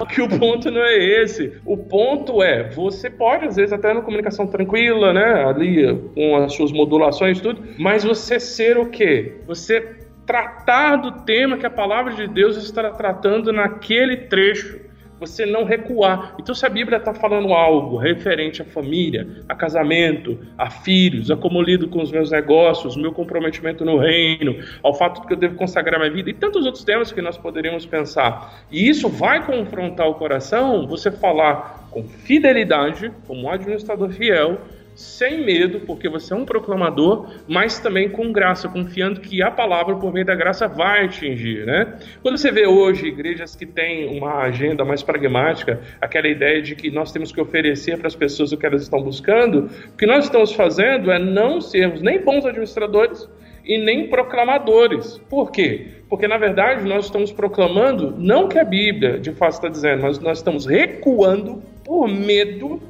[0.00, 1.52] Aqui o ponto não é esse.
[1.64, 5.44] O ponto é, você pode, às vezes, até na comunicação tranquila, né?
[5.44, 9.36] Ali, com as suas modulações e tudo, mas você ser o quê?
[9.46, 9.96] Você
[10.26, 14.80] tratar do tema que a palavra de Deus está tratando naquele trecho.
[15.22, 16.34] Você não recuar.
[16.36, 21.36] Então, se a Bíblia está falando algo referente à família, a casamento, a filhos, a
[21.36, 25.36] como lido com os meus negócios, meu comprometimento no reino, ao fato de que eu
[25.36, 29.46] devo consagrar minha vida e tantos outros temas que nós poderíamos pensar, e isso vai
[29.46, 34.58] confrontar o coração, você falar com fidelidade, como um administrador fiel,
[34.94, 39.96] sem medo, porque você é um proclamador, mas também com graça, confiando que a palavra,
[39.96, 41.98] por meio da graça, vai atingir, né?
[42.22, 46.90] Quando você vê hoje igrejas que têm uma agenda mais pragmática, aquela ideia de que
[46.90, 50.24] nós temos que oferecer para as pessoas o que elas estão buscando, o que nós
[50.24, 53.28] estamos fazendo é não sermos nem bons administradores
[53.64, 55.18] e nem proclamadores.
[55.28, 55.86] Por quê?
[56.08, 60.18] Porque, na verdade, nós estamos proclamando não que a Bíblia de fato está dizendo, mas
[60.18, 62.80] nós estamos recuando por medo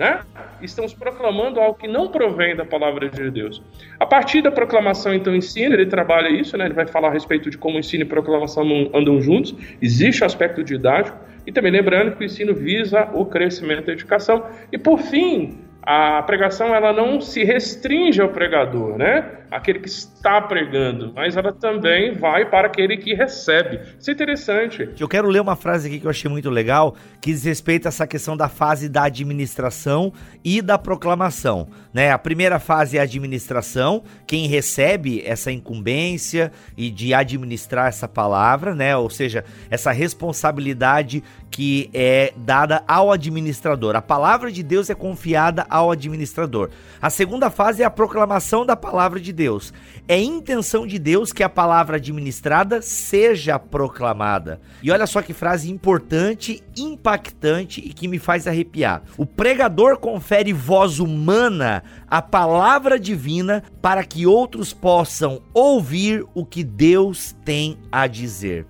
[0.00, 0.20] né?
[0.62, 3.62] Estamos proclamando algo que não provém da palavra de Deus.
[3.98, 6.64] A partir da proclamação, então, ensina, ele trabalha isso, né?
[6.64, 9.54] Ele vai falar a respeito de como ensino e proclamação andam juntos.
[9.80, 11.18] Existe o aspecto didático.
[11.46, 14.46] E também lembrando que o ensino visa o crescimento da educação.
[14.72, 19.36] E, por fim, a pregação ela não se restringe ao pregador, né?
[19.50, 23.80] Aquele que está pregando, mas ela também vai para aquele que recebe.
[23.98, 24.90] Isso é interessante.
[24.98, 27.88] Eu quero ler uma frase aqui que eu achei muito legal, que diz respeito a
[27.88, 30.12] essa questão da fase da administração
[30.44, 32.12] e da proclamação, né?
[32.12, 38.74] A primeira fase é a administração, quem recebe essa incumbência e de administrar essa palavra,
[38.74, 38.96] né?
[38.96, 43.96] Ou seja, essa responsabilidade que é dada ao administrador.
[43.96, 46.70] A palavra de Deus é confiada ao administrador.
[47.00, 49.72] A segunda fase é a proclamação da palavra de Deus.
[50.08, 54.60] É intenção de Deus que a palavra administrada seja proclamada.
[54.82, 59.02] E olha só que frase importante, impactante e que me faz arrepiar.
[59.16, 66.64] O pregador confere voz humana à palavra divina para que outros possam ouvir o que
[66.64, 68.66] Deus tem a dizer.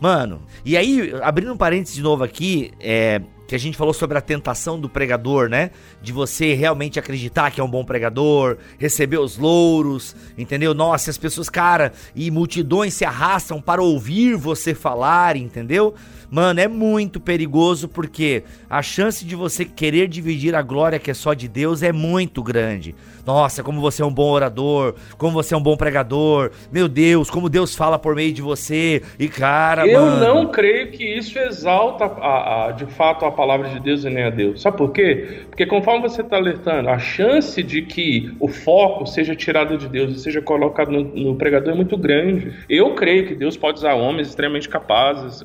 [0.00, 4.16] Mano, e aí, abrindo um parênteses de novo aqui, é, que a gente falou sobre
[4.16, 5.70] a tentação do pregador, né?
[6.02, 10.74] De você realmente acreditar que é um bom pregador, receber os louros, entendeu?
[10.74, 15.94] Nossa, as pessoas, cara, e multidões se arrastam para ouvir você falar, entendeu?
[16.34, 21.14] Mano, é muito perigoso porque a chance de você querer dividir a glória que é
[21.14, 22.92] só de Deus é muito grande.
[23.24, 26.50] Nossa, como você é um bom orador, como você é um bom pregador.
[26.72, 29.00] Meu Deus, como Deus fala por meio de você.
[29.18, 30.20] E cara, Eu mano...
[30.20, 34.24] não creio que isso exalta a, a, de fato a palavra de Deus e nem
[34.24, 34.60] a Deus.
[34.60, 35.44] Sabe por quê?
[35.48, 40.16] Porque conforme você está alertando, a chance de que o foco seja tirado de Deus
[40.16, 42.52] e seja colocado no, no pregador é muito grande.
[42.68, 45.42] Eu creio que Deus pode usar homens extremamente capazes,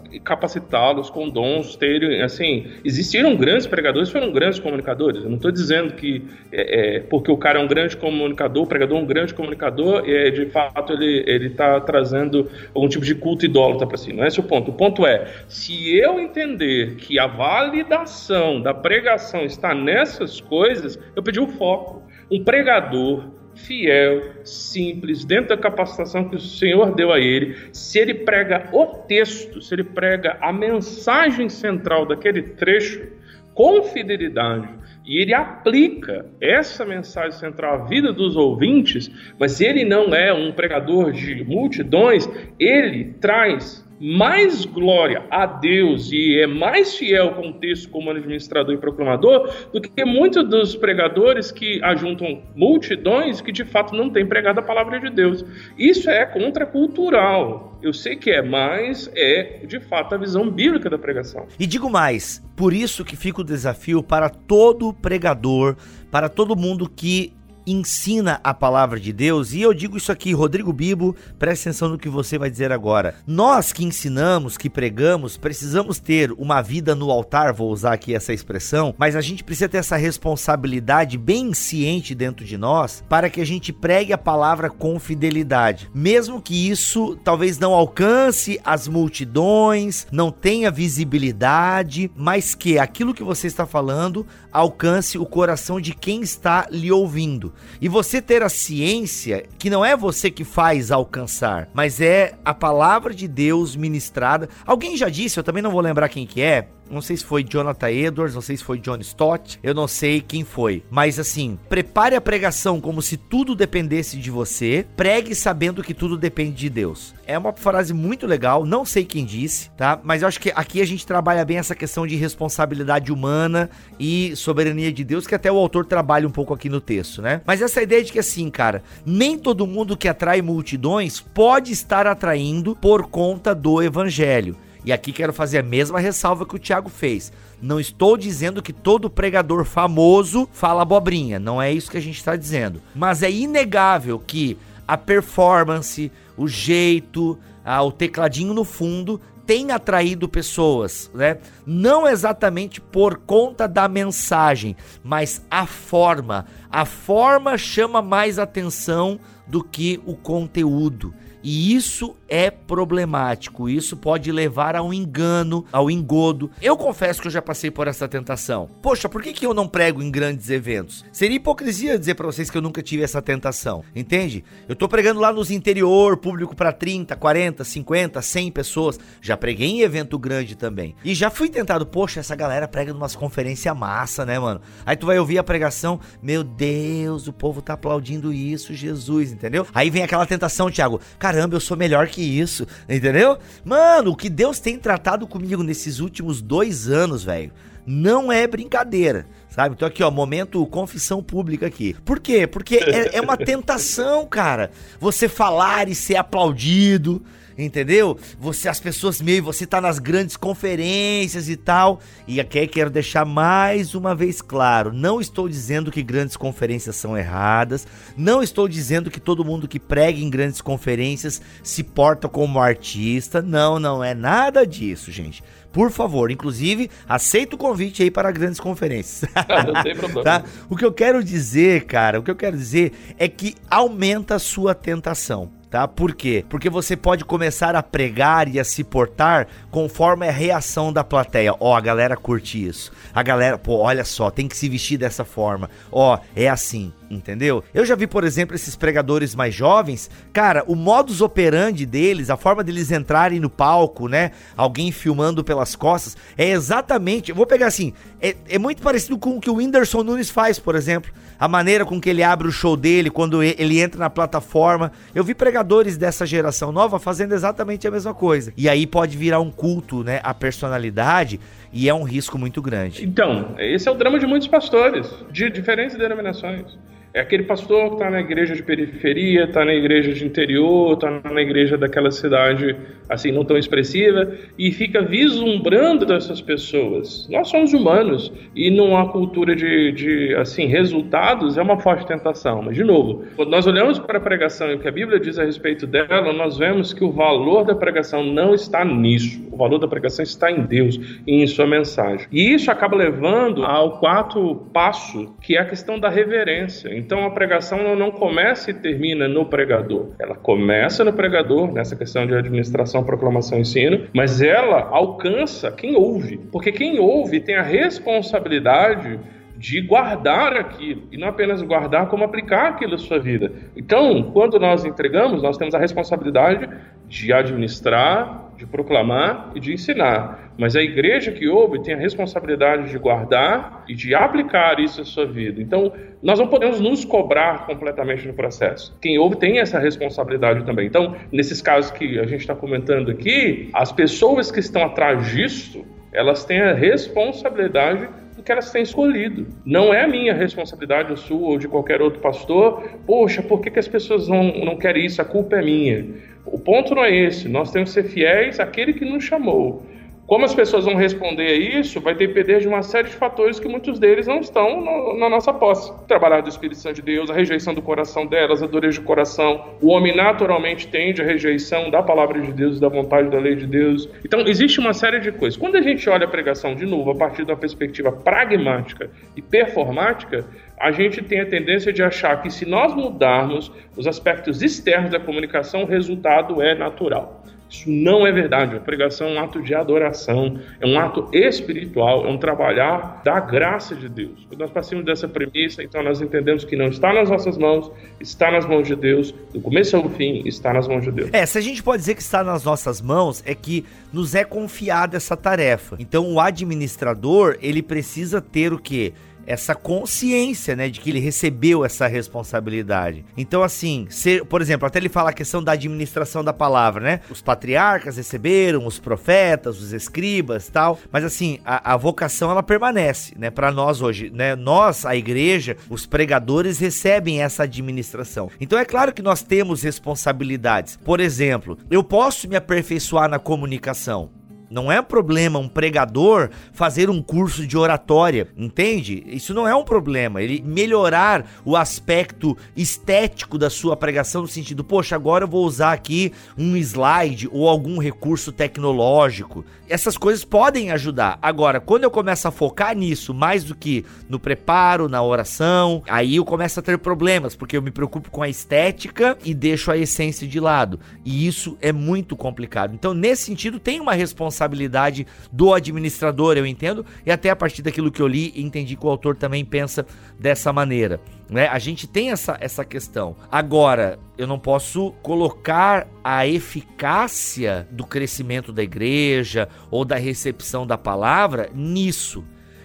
[0.79, 5.23] capacitá-los com dons, terem, assim, existiram grandes pregadores, foram grandes comunicadores.
[5.23, 8.97] Eu não estou dizendo que é, é, porque o cara é um grande comunicador, pregador
[8.97, 13.45] é um grande comunicador, é, de fato ele ele está trazendo algum tipo de culto
[13.45, 14.13] idólatra para si.
[14.13, 14.71] Não é esse o ponto.
[14.71, 21.21] O ponto é, se eu entender que a validação da pregação está nessas coisas, eu
[21.21, 22.03] pedi o foco.
[22.31, 28.13] Um pregador fiel, simples, dentro da capacitação que o Senhor deu a ele, se ele
[28.13, 33.07] prega o texto, se ele prega a mensagem central daquele trecho
[33.53, 34.69] com fidelidade,
[35.05, 40.51] e ele aplica essa mensagem central à vida dos ouvintes, mas ele não é um
[40.51, 47.53] pregador de multidões, ele traz mais glória a Deus e é mais fiel com o
[47.53, 53.65] texto como administrador e proclamador do que muitos dos pregadores que ajuntam multidões que de
[53.65, 55.43] fato não têm pregado a palavra de Deus.
[55.77, 57.77] Isso é contracultural.
[57.81, 61.47] Eu sei que é, mas é de fato a visão bíblica da pregação.
[61.59, 65.75] E digo mais, por isso que fica o desafio para todo pregador,
[66.11, 67.33] para todo mundo que
[67.71, 71.97] ensina a palavra de Deus, e eu digo isso aqui, Rodrigo Bibo, preste atenção no
[71.97, 73.15] que você vai dizer agora.
[73.25, 78.33] Nós que ensinamos, que pregamos, precisamos ter uma vida no altar, vou usar aqui essa
[78.33, 83.41] expressão, mas a gente precisa ter essa responsabilidade bem ciente dentro de nós para que
[83.41, 85.89] a gente pregue a palavra com fidelidade.
[85.93, 93.23] Mesmo que isso talvez não alcance as multidões, não tenha visibilidade, mas que aquilo que
[93.23, 97.53] você está falando alcance o coração de quem está lhe ouvindo.
[97.81, 102.53] E você ter a ciência que não é você que faz alcançar, mas é a
[102.53, 104.49] palavra de Deus ministrada.
[104.65, 107.43] Alguém já disse, eu também não vou lembrar quem que é, não sei se foi
[107.43, 110.83] Jonathan Edwards, não sei se foi John Stott, eu não sei quem foi.
[110.89, 116.17] Mas assim, prepare a pregação como se tudo dependesse de você, pregue sabendo que tudo
[116.17, 117.13] depende de Deus.
[117.25, 119.99] É uma frase muito legal, não sei quem disse, tá?
[120.03, 124.35] Mas eu acho que aqui a gente trabalha bem essa questão de responsabilidade humana e
[124.35, 127.41] soberania de Deus, que até o autor trabalha um pouco aqui no texto, né?
[127.45, 132.07] Mas essa ideia de que assim, cara, nem todo mundo que atrai multidões pode estar
[132.07, 134.55] atraindo por conta do evangelho.
[134.83, 137.31] E aqui quero fazer a mesma ressalva que o Thiago fez.
[137.61, 142.17] Não estou dizendo que todo pregador famoso fala abobrinha, não é isso que a gente
[142.17, 142.81] está dizendo.
[142.95, 150.29] Mas é inegável que a performance, o jeito, ah, o tecladinho no fundo tem atraído
[150.29, 151.39] pessoas, né?
[151.65, 156.45] Não exatamente por conta da mensagem, mas a forma.
[156.71, 161.13] A forma chama mais atenção do que o conteúdo.
[161.43, 166.51] E isso é problemático, isso pode levar ao engano, ao engodo.
[166.61, 168.69] Eu confesso que eu já passei por essa tentação.
[168.81, 171.05] Poxa, por que, que eu não prego em grandes eventos?
[171.11, 174.43] Seria hipocrisia dizer para vocês que eu nunca tive essa tentação, entende?
[174.67, 178.99] Eu tô pregando lá nos interior, público para 30, 40, 50, 100 pessoas.
[179.21, 180.95] Já preguei em evento grande também.
[181.03, 184.61] E já fui tentado, poxa, essa galera prega numas conferências massa, né, mano?
[184.85, 189.65] Aí tu vai ouvir a pregação, meu Deus, o povo tá aplaudindo isso, Jesus, entendeu?
[189.73, 190.99] Aí vem aquela tentação, Thiago.
[191.17, 193.37] Cara, caramba, eu sou melhor que isso, entendeu?
[193.63, 197.51] Mano, o que Deus tem tratado comigo nesses últimos dois anos, velho,
[197.85, 199.73] não é brincadeira sabe?
[199.75, 201.95] Então aqui, ó, momento confissão pública aqui.
[202.05, 202.45] Por quê?
[202.45, 204.69] Porque é, é, uma tentação, cara.
[204.99, 207.21] Você falar e ser aplaudido,
[207.65, 208.17] entendeu?
[208.39, 211.99] Você, as pessoas meio, você tá nas grandes conferências e tal.
[212.27, 217.17] E aqui quero deixar mais uma vez claro: não estou dizendo que grandes conferências são
[217.17, 222.59] erradas, não estou dizendo que todo mundo que prega em grandes conferências se porta como
[222.59, 223.41] artista.
[223.41, 225.43] Não, não é nada disso, gente.
[225.71, 229.29] Por favor, inclusive, aceito o convite aí para grandes conferências.
[229.71, 230.23] Não tem problema.
[230.23, 230.43] tá?
[230.67, 234.39] O que eu quero dizer, cara, o que eu quero dizer é que aumenta a
[234.39, 235.87] sua tentação tá?
[235.87, 236.43] Por quê?
[236.49, 241.53] Porque você pode começar a pregar e a se portar conforme a reação da plateia.
[241.53, 242.91] Ó, oh, a galera curte isso.
[243.13, 245.69] A galera, pô, olha só, tem que se vestir dessa forma.
[245.91, 247.63] Ó, oh, é assim, entendeu?
[247.73, 252.37] Eu já vi, por exemplo, esses pregadores mais jovens, cara, o modus operandi deles, a
[252.37, 254.31] forma deles entrarem no palco, né?
[254.57, 259.41] Alguém filmando pelas costas, é exatamente, vou pegar assim, é, é muito parecido com o
[259.41, 261.11] que o Whindersson Nunes faz, por exemplo.
[261.39, 264.91] A maneira com que ele abre o show dele, quando ele entra na plataforma.
[265.15, 268.53] Eu vi pregar pregadores dessa geração nova fazendo exatamente a mesma coisa.
[268.55, 271.39] E aí pode virar um culto, né, a personalidade
[271.73, 273.03] e é um risco muito grande.
[273.03, 276.77] Então, esse é o drama de muitos pastores de diferentes denominações.
[277.13, 281.09] É aquele pastor que está na igreja de periferia, está na igreja de interior, está
[281.09, 282.75] na igreja daquela cidade
[283.09, 287.27] assim não tão expressiva e fica vislumbrando dessas pessoas.
[287.29, 292.61] Nós somos humanos e numa cultura de, de assim resultados é uma forte tentação.
[292.61, 295.39] Mas de novo, quando nós olhamos para a pregação e o que a Bíblia diz
[295.39, 299.43] a respeito dela, nós vemos que o valor da pregação não está nisso.
[299.51, 302.27] O valor da pregação está em Deus e em sua mensagem.
[302.31, 306.98] E isso acaba levando ao quarto passo, que é a questão da reverência.
[306.99, 310.09] Então a pregação não começa e termina no pregador.
[310.19, 315.95] Ela começa no pregador, nessa questão de administração, proclamação e ensino, mas ela alcança quem
[315.95, 316.37] ouve.
[316.51, 319.19] Porque quem ouve tem a responsabilidade
[319.59, 323.51] de guardar aquilo, e não apenas guardar, como aplicar aquilo à sua vida.
[323.75, 326.69] Então, quando nós entregamos, nós temos a responsabilidade
[327.09, 330.53] de administrar, de proclamar e de ensinar.
[330.57, 335.03] Mas a igreja que ouve tem a responsabilidade de guardar e de aplicar isso à
[335.03, 335.61] sua vida.
[335.61, 335.91] Então,
[336.23, 338.97] nós não podemos nos cobrar completamente no processo.
[339.01, 340.87] Quem ouve tem essa responsabilidade também.
[340.87, 345.85] Então, nesses casos que a gente está comentando aqui, as pessoas que estão atrás disso,
[346.13, 348.07] elas têm a responsabilidade
[348.41, 349.47] que elas têm escolhido.
[349.65, 352.83] Não é a minha responsabilidade, ou sua, ou de qualquer outro pastor.
[353.05, 355.21] Poxa, por que, que as pessoas não, não querem isso?
[355.21, 356.05] A culpa é minha.
[356.45, 357.47] O ponto não é esse.
[357.47, 359.85] Nós temos que ser fiéis àquele que nos chamou.
[360.29, 363.67] Como as pessoas vão responder a isso vai depender de uma série de fatores que
[363.67, 365.91] muitos deles não estão no, na nossa posse.
[365.91, 369.07] O trabalhar do Espírito Santo de Deus, a rejeição do coração delas, a dureza do
[369.07, 369.65] coração.
[369.81, 373.65] O homem naturalmente tende à rejeição da palavra de Deus, da vontade da lei de
[373.65, 374.07] Deus.
[374.23, 375.57] Então, existe uma série de coisas.
[375.57, 380.45] Quando a gente olha a pregação de novo a partir da perspectiva pragmática e performática,
[380.79, 385.19] a gente tem a tendência de achar que se nós mudarmos os aspectos externos da
[385.19, 387.43] comunicação, o resultado é natural.
[387.69, 388.75] Isso não é verdade.
[388.75, 393.39] A pregação é um ato de adoração, é um ato espiritual, é um trabalhar da
[393.39, 394.45] graça de Deus.
[394.47, 398.49] Quando nós passamos dessa premissa, então nós entendemos que não está nas nossas mãos, está
[398.49, 401.29] nas mãos de Deus, do começo ao fim, está nas mãos de Deus.
[401.31, 404.43] É, se a gente pode dizer que está nas nossas mãos, é que nos é
[404.43, 405.95] confiada essa tarefa.
[405.99, 409.13] Então o administrador, ele precisa ter o quê?
[409.49, 413.25] Essa consciência, né, de que ele recebeu essa responsabilidade.
[413.35, 414.07] Então, assim,
[414.47, 417.21] por exemplo, até ele fala a questão da administração da palavra, né?
[417.31, 420.99] Os patriarcas receberam, os profetas, os escribas, tal.
[421.11, 424.55] Mas assim, a, a vocação ela permanece, né, para nós hoje, né?
[424.55, 428.51] Nós, a igreja, os pregadores recebem essa administração.
[428.61, 430.95] Então é claro que nós temos responsabilidades.
[431.03, 434.29] Por exemplo, eu posso me aperfeiçoar na comunicação.
[434.69, 439.23] Não é um problema um pregador fazer um curso de oratória, entende?
[439.27, 440.41] Isso não é um problema.
[440.43, 445.93] Ele melhorar o aspecto estético da sua pregação no sentido, poxa, agora eu vou usar
[445.93, 449.65] aqui um slide ou algum recurso tecnológico.
[449.87, 451.39] Essas coisas podem ajudar.
[451.41, 456.35] Agora, quando eu começo a focar nisso mais do que no preparo, na oração, aí
[456.35, 459.97] eu começo a ter problemas, porque eu me preocupo com a estética e deixo a
[459.97, 460.99] essência de lado.
[461.25, 462.93] E isso é muito complicado.
[462.93, 467.81] Então, nesse sentido, tem uma responsabilidade responsabilidade do administrador, eu entendo, e até a partir
[467.81, 470.05] daquilo que eu li, entendi que o autor também pensa
[470.37, 471.21] dessa maneira.
[471.49, 471.67] Né?
[471.67, 473.35] A gente tem essa, essa questão.
[473.49, 480.97] Agora, eu não posso colocar a eficácia do crescimento da igreja ou da recepção da
[480.97, 482.43] palavra nisso.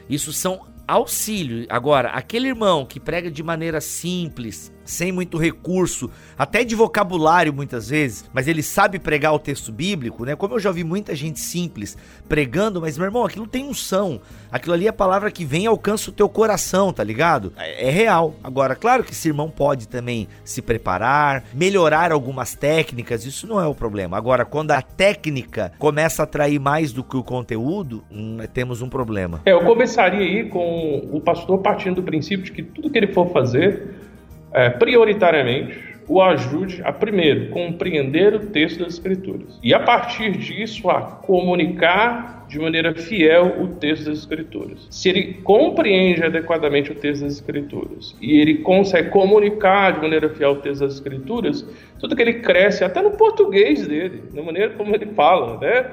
[0.09, 1.66] Isso são auxílio.
[1.68, 7.89] Agora, aquele irmão que prega de maneira simples, sem muito recurso, até de vocabulário muitas
[7.89, 10.37] vezes, mas ele sabe pregar o texto bíblico, né?
[10.37, 11.97] Como eu já vi muita gente simples
[12.28, 14.20] pregando, mas meu irmão, aquilo tem unção.
[14.51, 17.53] Aquilo ali é a palavra que vem e alcança o teu coração, tá ligado?
[17.57, 18.35] É, é real.
[18.43, 23.66] Agora, claro que esse irmão pode também se preparar, melhorar algumas técnicas, isso não é
[23.66, 24.16] o problema.
[24.16, 28.89] Agora, quando a técnica começa a atrair mais do que o conteúdo, hum, temos um
[28.89, 29.41] problema.
[29.45, 33.12] É, eu começaria aí com o pastor partindo do princípio de que tudo que ele
[33.12, 33.95] for fazer
[34.55, 40.88] é, prioritariamente, o ajude a, primeiro, compreender o texto das Escrituras e, a partir disso,
[40.90, 44.86] a comunicar de maneira fiel o texto das Escrituras.
[44.90, 50.52] Se ele compreende adequadamente o texto das Escrituras e ele consegue comunicar de maneira fiel
[50.52, 51.66] o texto das Escrituras,
[51.98, 55.86] tudo que ele cresce, até no português dele, na maneira como ele fala, né?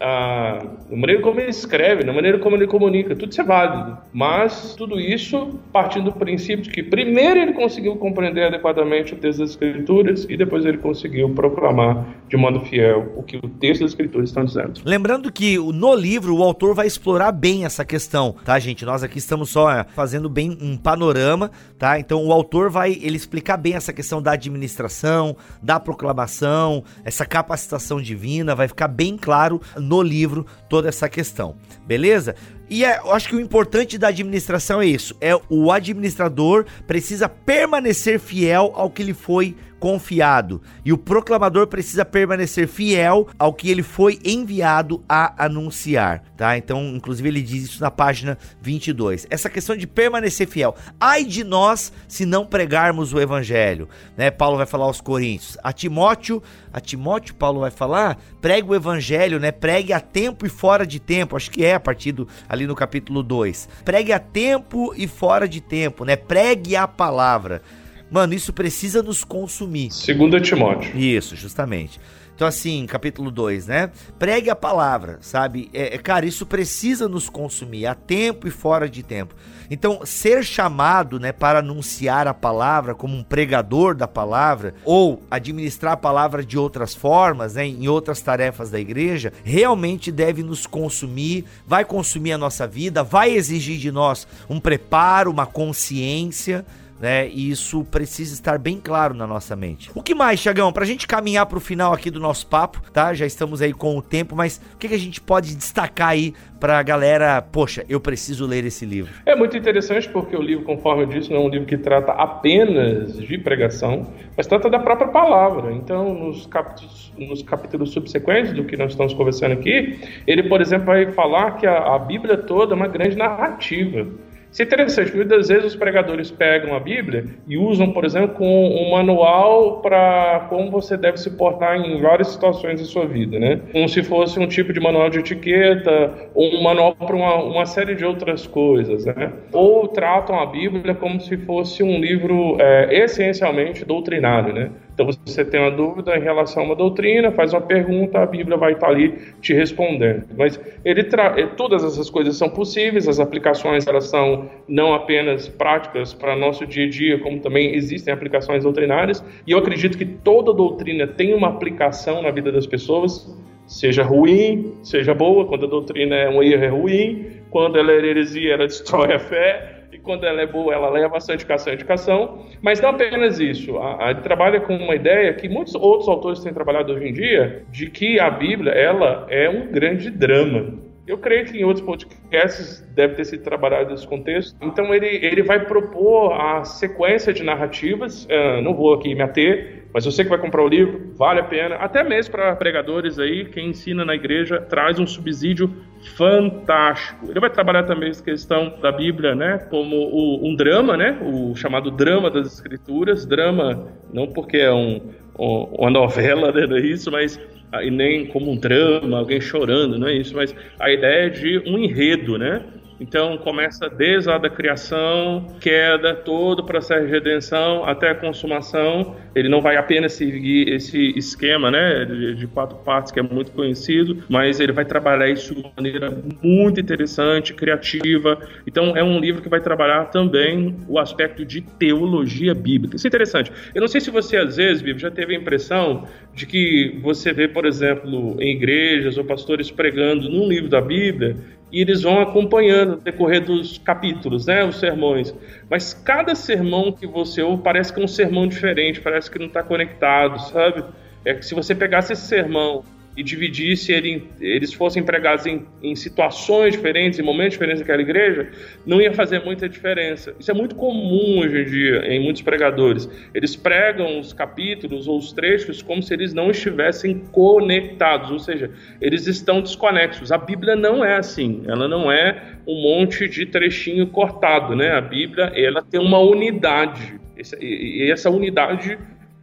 [0.00, 0.58] A,
[0.90, 3.98] maneira como ele escreve, na maneira como ele comunica, tudo isso é válido.
[4.12, 9.40] Mas tudo isso partindo do princípio de que primeiro ele conseguiu compreender adequadamente o texto
[9.40, 13.90] das Escrituras e depois ele conseguiu proclamar de modo fiel o que o texto das
[13.90, 14.80] Escrituras estão dizendo.
[14.84, 18.84] Lembrando que no livro o autor vai explorar bem essa questão, tá, gente?
[18.84, 21.98] Nós aqui estamos só é, fazendo bem um panorama, tá?
[21.98, 28.00] Então o autor vai ele explicar bem essa questão da administração, da proclamação, essa capacitação
[28.00, 32.36] divina, vai ficar bem claro no livro toda essa questão, beleza?
[32.68, 37.28] E é, eu acho que o importante da administração é isso: é o administrador precisa
[37.28, 40.60] permanecer fiel ao que lhe foi confiado.
[40.84, 46.56] E o proclamador precisa permanecer fiel ao que ele foi enviado a anunciar, tá?
[46.56, 49.26] Então, inclusive ele diz isso na página 22.
[49.30, 50.76] Essa questão de permanecer fiel.
[51.00, 54.30] Ai de nós se não pregarmos o evangelho, né?
[54.30, 55.56] Paulo vai falar aos coríntios.
[55.64, 59.50] A Timóteo, a Timóteo Paulo vai falar, pregue o evangelho, né?
[59.50, 61.36] Pregue a tempo e fora de tempo.
[61.36, 63.68] Acho que é a partir do, ali no capítulo 2.
[63.84, 66.16] Pregue a tempo e fora de tempo, né?
[66.16, 67.62] Pregue a palavra.
[68.10, 69.92] Mano, isso precisa nos consumir.
[69.92, 70.96] Segundo Timóteo.
[70.98, 72.00] Isso, justamente.
[72.40, 73.90] Então, assim, capítulo 2, né?
[74.18, 75.68] Pregue a palavra, sabe?
[75.74, 79.34] É, é, cara, isso precisa nos consumir a tempo e fora de tempo.
[79.70, 85.92] Então, ser chamado, né, para anunciar a palavra como um pregador da palavra ou administrar
[85.92, 91.44] a palavra de outras formas, né, em outras tarefas da igreja, realmente deve nos consumir,
[91.66, 96.64] vai consumir a nossa vida, vai exigir de nós um preparo, uma consciência,
[97.00, 97.28] né?
[97.28, 99.90] E isso precisa estar bem claro na nossa mente.
[99.94, 100.72] O que mais, Chagão?
[100.72, 103.14] Pra gente caminhar pro final aqui do nosso papo, tá?
[103.14, 106.34] Já estamos aí com o tempo, mas o que, que a gente pode destacar aí
[106.60, 107.40] pra galera?
[107.40, 109.12] Poxa, eu preciso ler esse livro.
[109.24, 112.12] É muito interessante porque o livro, conforme eu disse, não é um livro que trata
[112.12, 115.72] apenas de pregação, mas trata da própria palavra.
[115.72, 120.86] Então, nos capítulos, nos capítulos subsequentes do que nós estamos conversando aqui, ele, por exemplo,
[120.86, 124.06] vai falar que a, a Bíblia toda é uma grande narrativa.
[124.50, 128.44] Isso é interessante, muitas vezes os pregadores pegam a Bíblia e usam, por exemplo, com
[128.44, 133.60] um manual para como você deve se portar em várias situações da sua vida, né?
[133.70, 137.66] Como se fosse um tipo de manual de etiqueta ou um manual para uma, uma,
[137.66, 139.32] série de outras coisas, né?
[139.52, 144.70] Ou tratam a Bíblia como se fosse um livro é, essencialmente doutrinário, né?
[145.00, 148.58] Então você tem uma dúvida em relação a uma doutrina, faz uma pergunta, a Bíblia
[148.58, 150.24] vai estar ali te respondendo.
[150.36, 151.40] Mas ele tra...
[151.40, 156.66] Eh, todas essas coisas são possíveis, as aplicações elas são não apenas práticas para nosso
[156.66, 159.24] dia a dia, como também existem aplicações doutrinárias.
[159.46, 163.34] E eu acredito que toda doutrina tem uma aplicação na vida das pessoas,
[163.66, 165.46] seja ruim, seja boa.
[165.46, 169.18] Quando a doutrina é um erro é ruim, quando ela é heresia, ela destrói a
[169.18, 172.46] fé quando ela é boa, ela leva a santificação e educação.
[172.60, 173.78] Mas não apenas isso.
[173.78, 177.62] A, a, trabalha com uma ideia que muitos outros autores têm trabalhado hoje em dia,
[177.70, 180.78] de que a Bíblia ela é um grande drama.
[181.06, 184.56] Eu creio que em outros podcasts deve ter sido trabalhado esse contexto.
[184.62, 188.26] Então ele, ele vai propor a sequência de narrativas.
[188.26, 191.44] Uh, não vou aqui me ater, mas você que vai comprar o livro, vale a
[191.44, 191.76] pena.
[191.76, 195.74] Até mesmo para pregadores aí, quem ensina na igreja, traz um subsídio
[196.16, 197.30] fantástico.
[197.30, 201.54] Ele vai trabalhar também essa questão da Bíblia, né, como o, um drama, né, o
[201.56, 203.26] chamado drama das Escrituras.
[203.26, 207.38] Drama, não porque é um, um, uma novela, né, não é isso, mas
[207.82, 211.78] e nem como um drama, alguém chorando, não é isso, mas a ideia de um
[211.78, 212.64] enredo, né?
[213.00, 219.16] Então começa desde a da criação, queda, todo o processo de redenção até a consumação.
[219.34, 223.52] Ele não vai apenas seguir esse esquema, né, de, de, quatro partes que é muito
[223.52, 228.38] conhecido, mas ele vai trabalhar isso de maneira muito interessante, criativa.
[228.66, 232.96] Então é um livro que vai trabalhar também o aspecto de teologia bíblica.
[232.96, 233.50] Isso é interessante.
[233.74, 237.32] Eu não sei se você às vezes, Bíblia, já teve a impressão de que você
[237.32, 241.36] vê, por exemplo, em igrejas ou pastores pregando num livro da Bíblia
[241.72, 245.34] e eles vão acompanhando no decorrer dos capítulos, né, os sermões.
[245.68, 249.46] Mas cada sermão que você ouve parece que é um sermão diferente, parece que não
[249.46, 250.84] está conectado, sabe?
[251.24, 252.84] É que se você pegasse esse sermão
[253.16, 258.50] e dividisse ele, eles fossem empregados em, em, situações diferentes, em momentos diferentes daquela igreja,
[258.86, 260.34] não ia fazer muita diferença.
[260.38, 263.08] Isso é muito comum hoje em dia em muitos pregadores.
[263.34, 268.70] Eles pregam os capítulos ou os trechos como se eles não estivessem conectados, ou seja,
[269.00, 270.30] eles estão desconexos.
[270.30, 271.62] A Bíblia não é assim.
[271.66, 274.92] Ela não é um monte de trechinho cortado, né?
[274.92, 277.20] A Bíblia ela tem uma unidade.
[277.60, 278.98] E essa unidade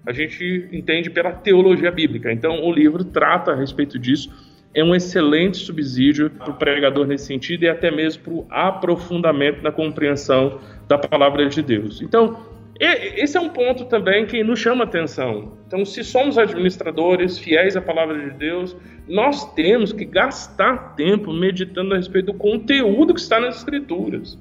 [0.08, 2.32] a gente entende pela teologia bíblica.
[2.32, 4.32] Então, o livro trata a respeito disso.
[4.74, 9.62] É um excelente subsídio para o pregador nesse sentido e até mesmo para o aprofundamento
[9.62, 12.02] na compreensão da palavra de Deus.
[12.02, 12.38] Então,
[12.80, 15.58] esse é um ponto também que nos chama atenção.
[15.68, 18.78] Então, se somos administradores fiéis à palavra de Deus,
[19.10, 24.40] nós temos que gastar tempo meditando a respeito do conteúdo que está nas Escrituras.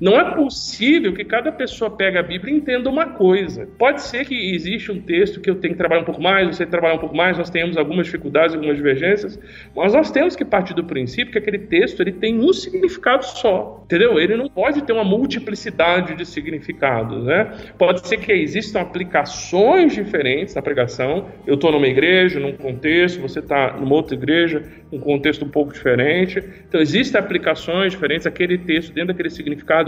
[0.00, 3.68] Não é possível que cada pessoa pegue a Bíblia e entenda uma coisa.
[3.78, 6.66] Pode ser que exista um texto que eu tenho que trabalhar um pouco mais, você
[6.66, 9.38] trabalhar um pouco mais, nós tenhamos algumas dificuldades, algumas divergências,
[9.74, 13.82] mas nós temos que partir do princípio que aquele texto ele tem um significado só,
[13.84, 14.18] entendeu?
[14.18, 17.52] Ele não pode ter uma multiplicidade de significados, né?
[17.78, 21.28] Pode ser que existam aplicações diferentes na pregação.
[21.46, 25.72] Eu estou numa igreja, num contexto, você está numa outra igreja, um contexto um pouco
[25.72, 26.42] diferente.
[26.68, 28.26] Então existem aplicações diferentes.
[28.26, 29.83] Aquele texto dentro daquele significado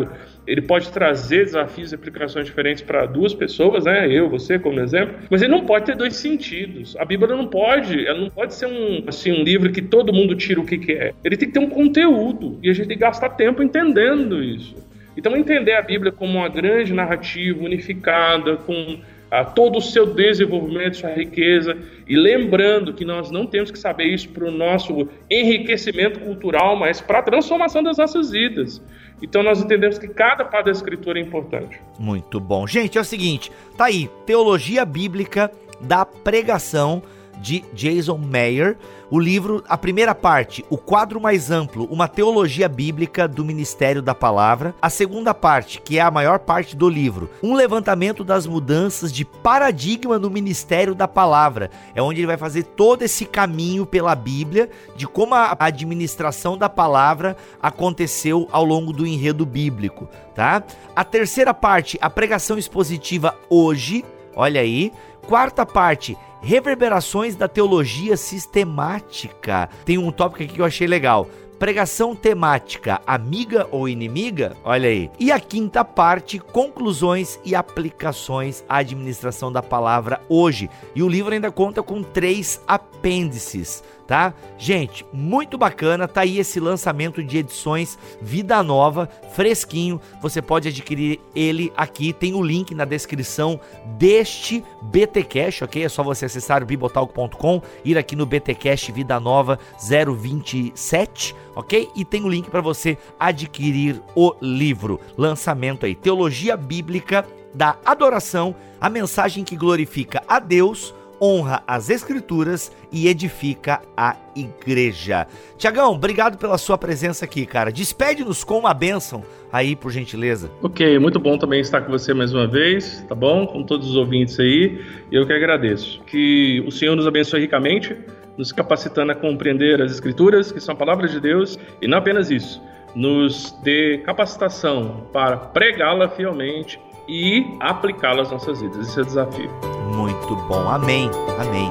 [0.46, 4.08] ele pode trazer desafios e aplicações diferentes para duas pessoas, né?
[4.10, 6.96] Eu, você, como exemplo, mas ele não pode ter dois sentidos.
[6.98, 10.34] A Bíblia não pode, ela não pode ser um, assim, um livro que todo mundo
[10.34, 11.14] tira o que quer.
[11.24, 14.76] Ele tem que ter um conteúdo e a gente tem que gastar tempo entendendo isso.
[15.16, 19.00] Então, entender a Bíblia como uma grande narrativa unificada, com
[19.40, 21.76] a todo o seu desenvolvimento, sua riqueza,
[22.06, 27.00] e lembrando que nós não temos que saber isso para o nosso enriquecimento cultural, mas
[27.00, 28.80] para a transformação das nossas vidas.
[29.22, 31.78] Então nós entendemos que cada parte da escritura é importante.
[31.98, 32.66] Muito bom.
[32.66, 37.02] Gente, é o seguinte, tá aí, teologia bíblica da pregação
[37.40, 38.76] de Jason Mayer.
[39.08, 44.14] O livro, a primeira parte, o quadro mais amplo, uma teologia bíblica do Ministério da
[44.14, 44.74] Palavra.
[44.82, 49.24] A segunda parte, que é a maior parte do livro, um levantamento das mudanças de
[49.24, 51.70] paradigma no Ministério da Palavra.
[51.94, 56.68] É onde ele vai fazer todo esse caminho pela Bíblia de como a administração da
[56.68, 60.64] palavra aconteceu ao longo do enredo bíblico, tá?
[60.96, 64.04] A terceira parte, a pregação expositiva hoje.
[64.34, 64.92] Olha aí,
[65.26, 66.16] quarta parte,
[66.46, 69.68] reverberações da teologia sistemática.
[69.84, 71.28] Tem um tópico aqui que eu achei legal.
[71.58, 74.56] Pregação temática, amiga ou inimiga?
[74.62, 75.10] Olha aí.
[75.18, 80.70] E a quinta parte, conclusões e aplicações à administração da palavra hoje.
[80.94, 84.32] E o livro ainda conta com três apêndices tá?
[84.56, 90.00] Gente, muito bacana, tá aí esse lançamento de edições Vida Nova, fresquinho.
[90.22, 93.60] Você pode adquirir ele aqui, tem o link na descrição
[93.98, 95.84] deste BTcast, OK?
[95.84, 101.90] É só você acessar o bibotalk.com, ir aqui no BTcast Vida Nova 027, OK?
[101.94, 105.00] E tem o link para você adquirir o livro.
[105.16, 112.72] Lançamento aí, Teologia Bíblica da Adoração, a mensagem que glorifica a Deus honra as escrituras
[112.90, 115.26] e edifica a igreja.
[115.56, 117.72] Tiagão, obrigado pela sua presença aqui, cara.
[117.72, 120.50] Despede-nos com uma bênção aí, por gentileza.
[120.62, 123.46] Ok, muito bom também estar com você mais uma vez, tá bom?
[123.46, 124.84] Com todos os ouvintes aí.
[125.10, 126.00] Eu que agradeço.
[126.04, 127.96] Que o Senhor nos abençoe ricamente,
[128.36, 132.60] nos capacitando a compreender as escrituras, que são palavras de Deus, e não apenas isso,
[132.94, 136.78] nos dê capacitação para pregá-la fielmente
[137.08, 138.88] e aplicá-la às nossas vidas.
[138.88, 139.50] Esse é o desafio.
[139.94, 140.68] Muito bom.
[140.68, 141.10] Amém.
[141.40, 141.70] Amém.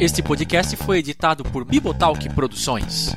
[0.00, 3.14] Este podcast foi editado por Bibotalk Produções.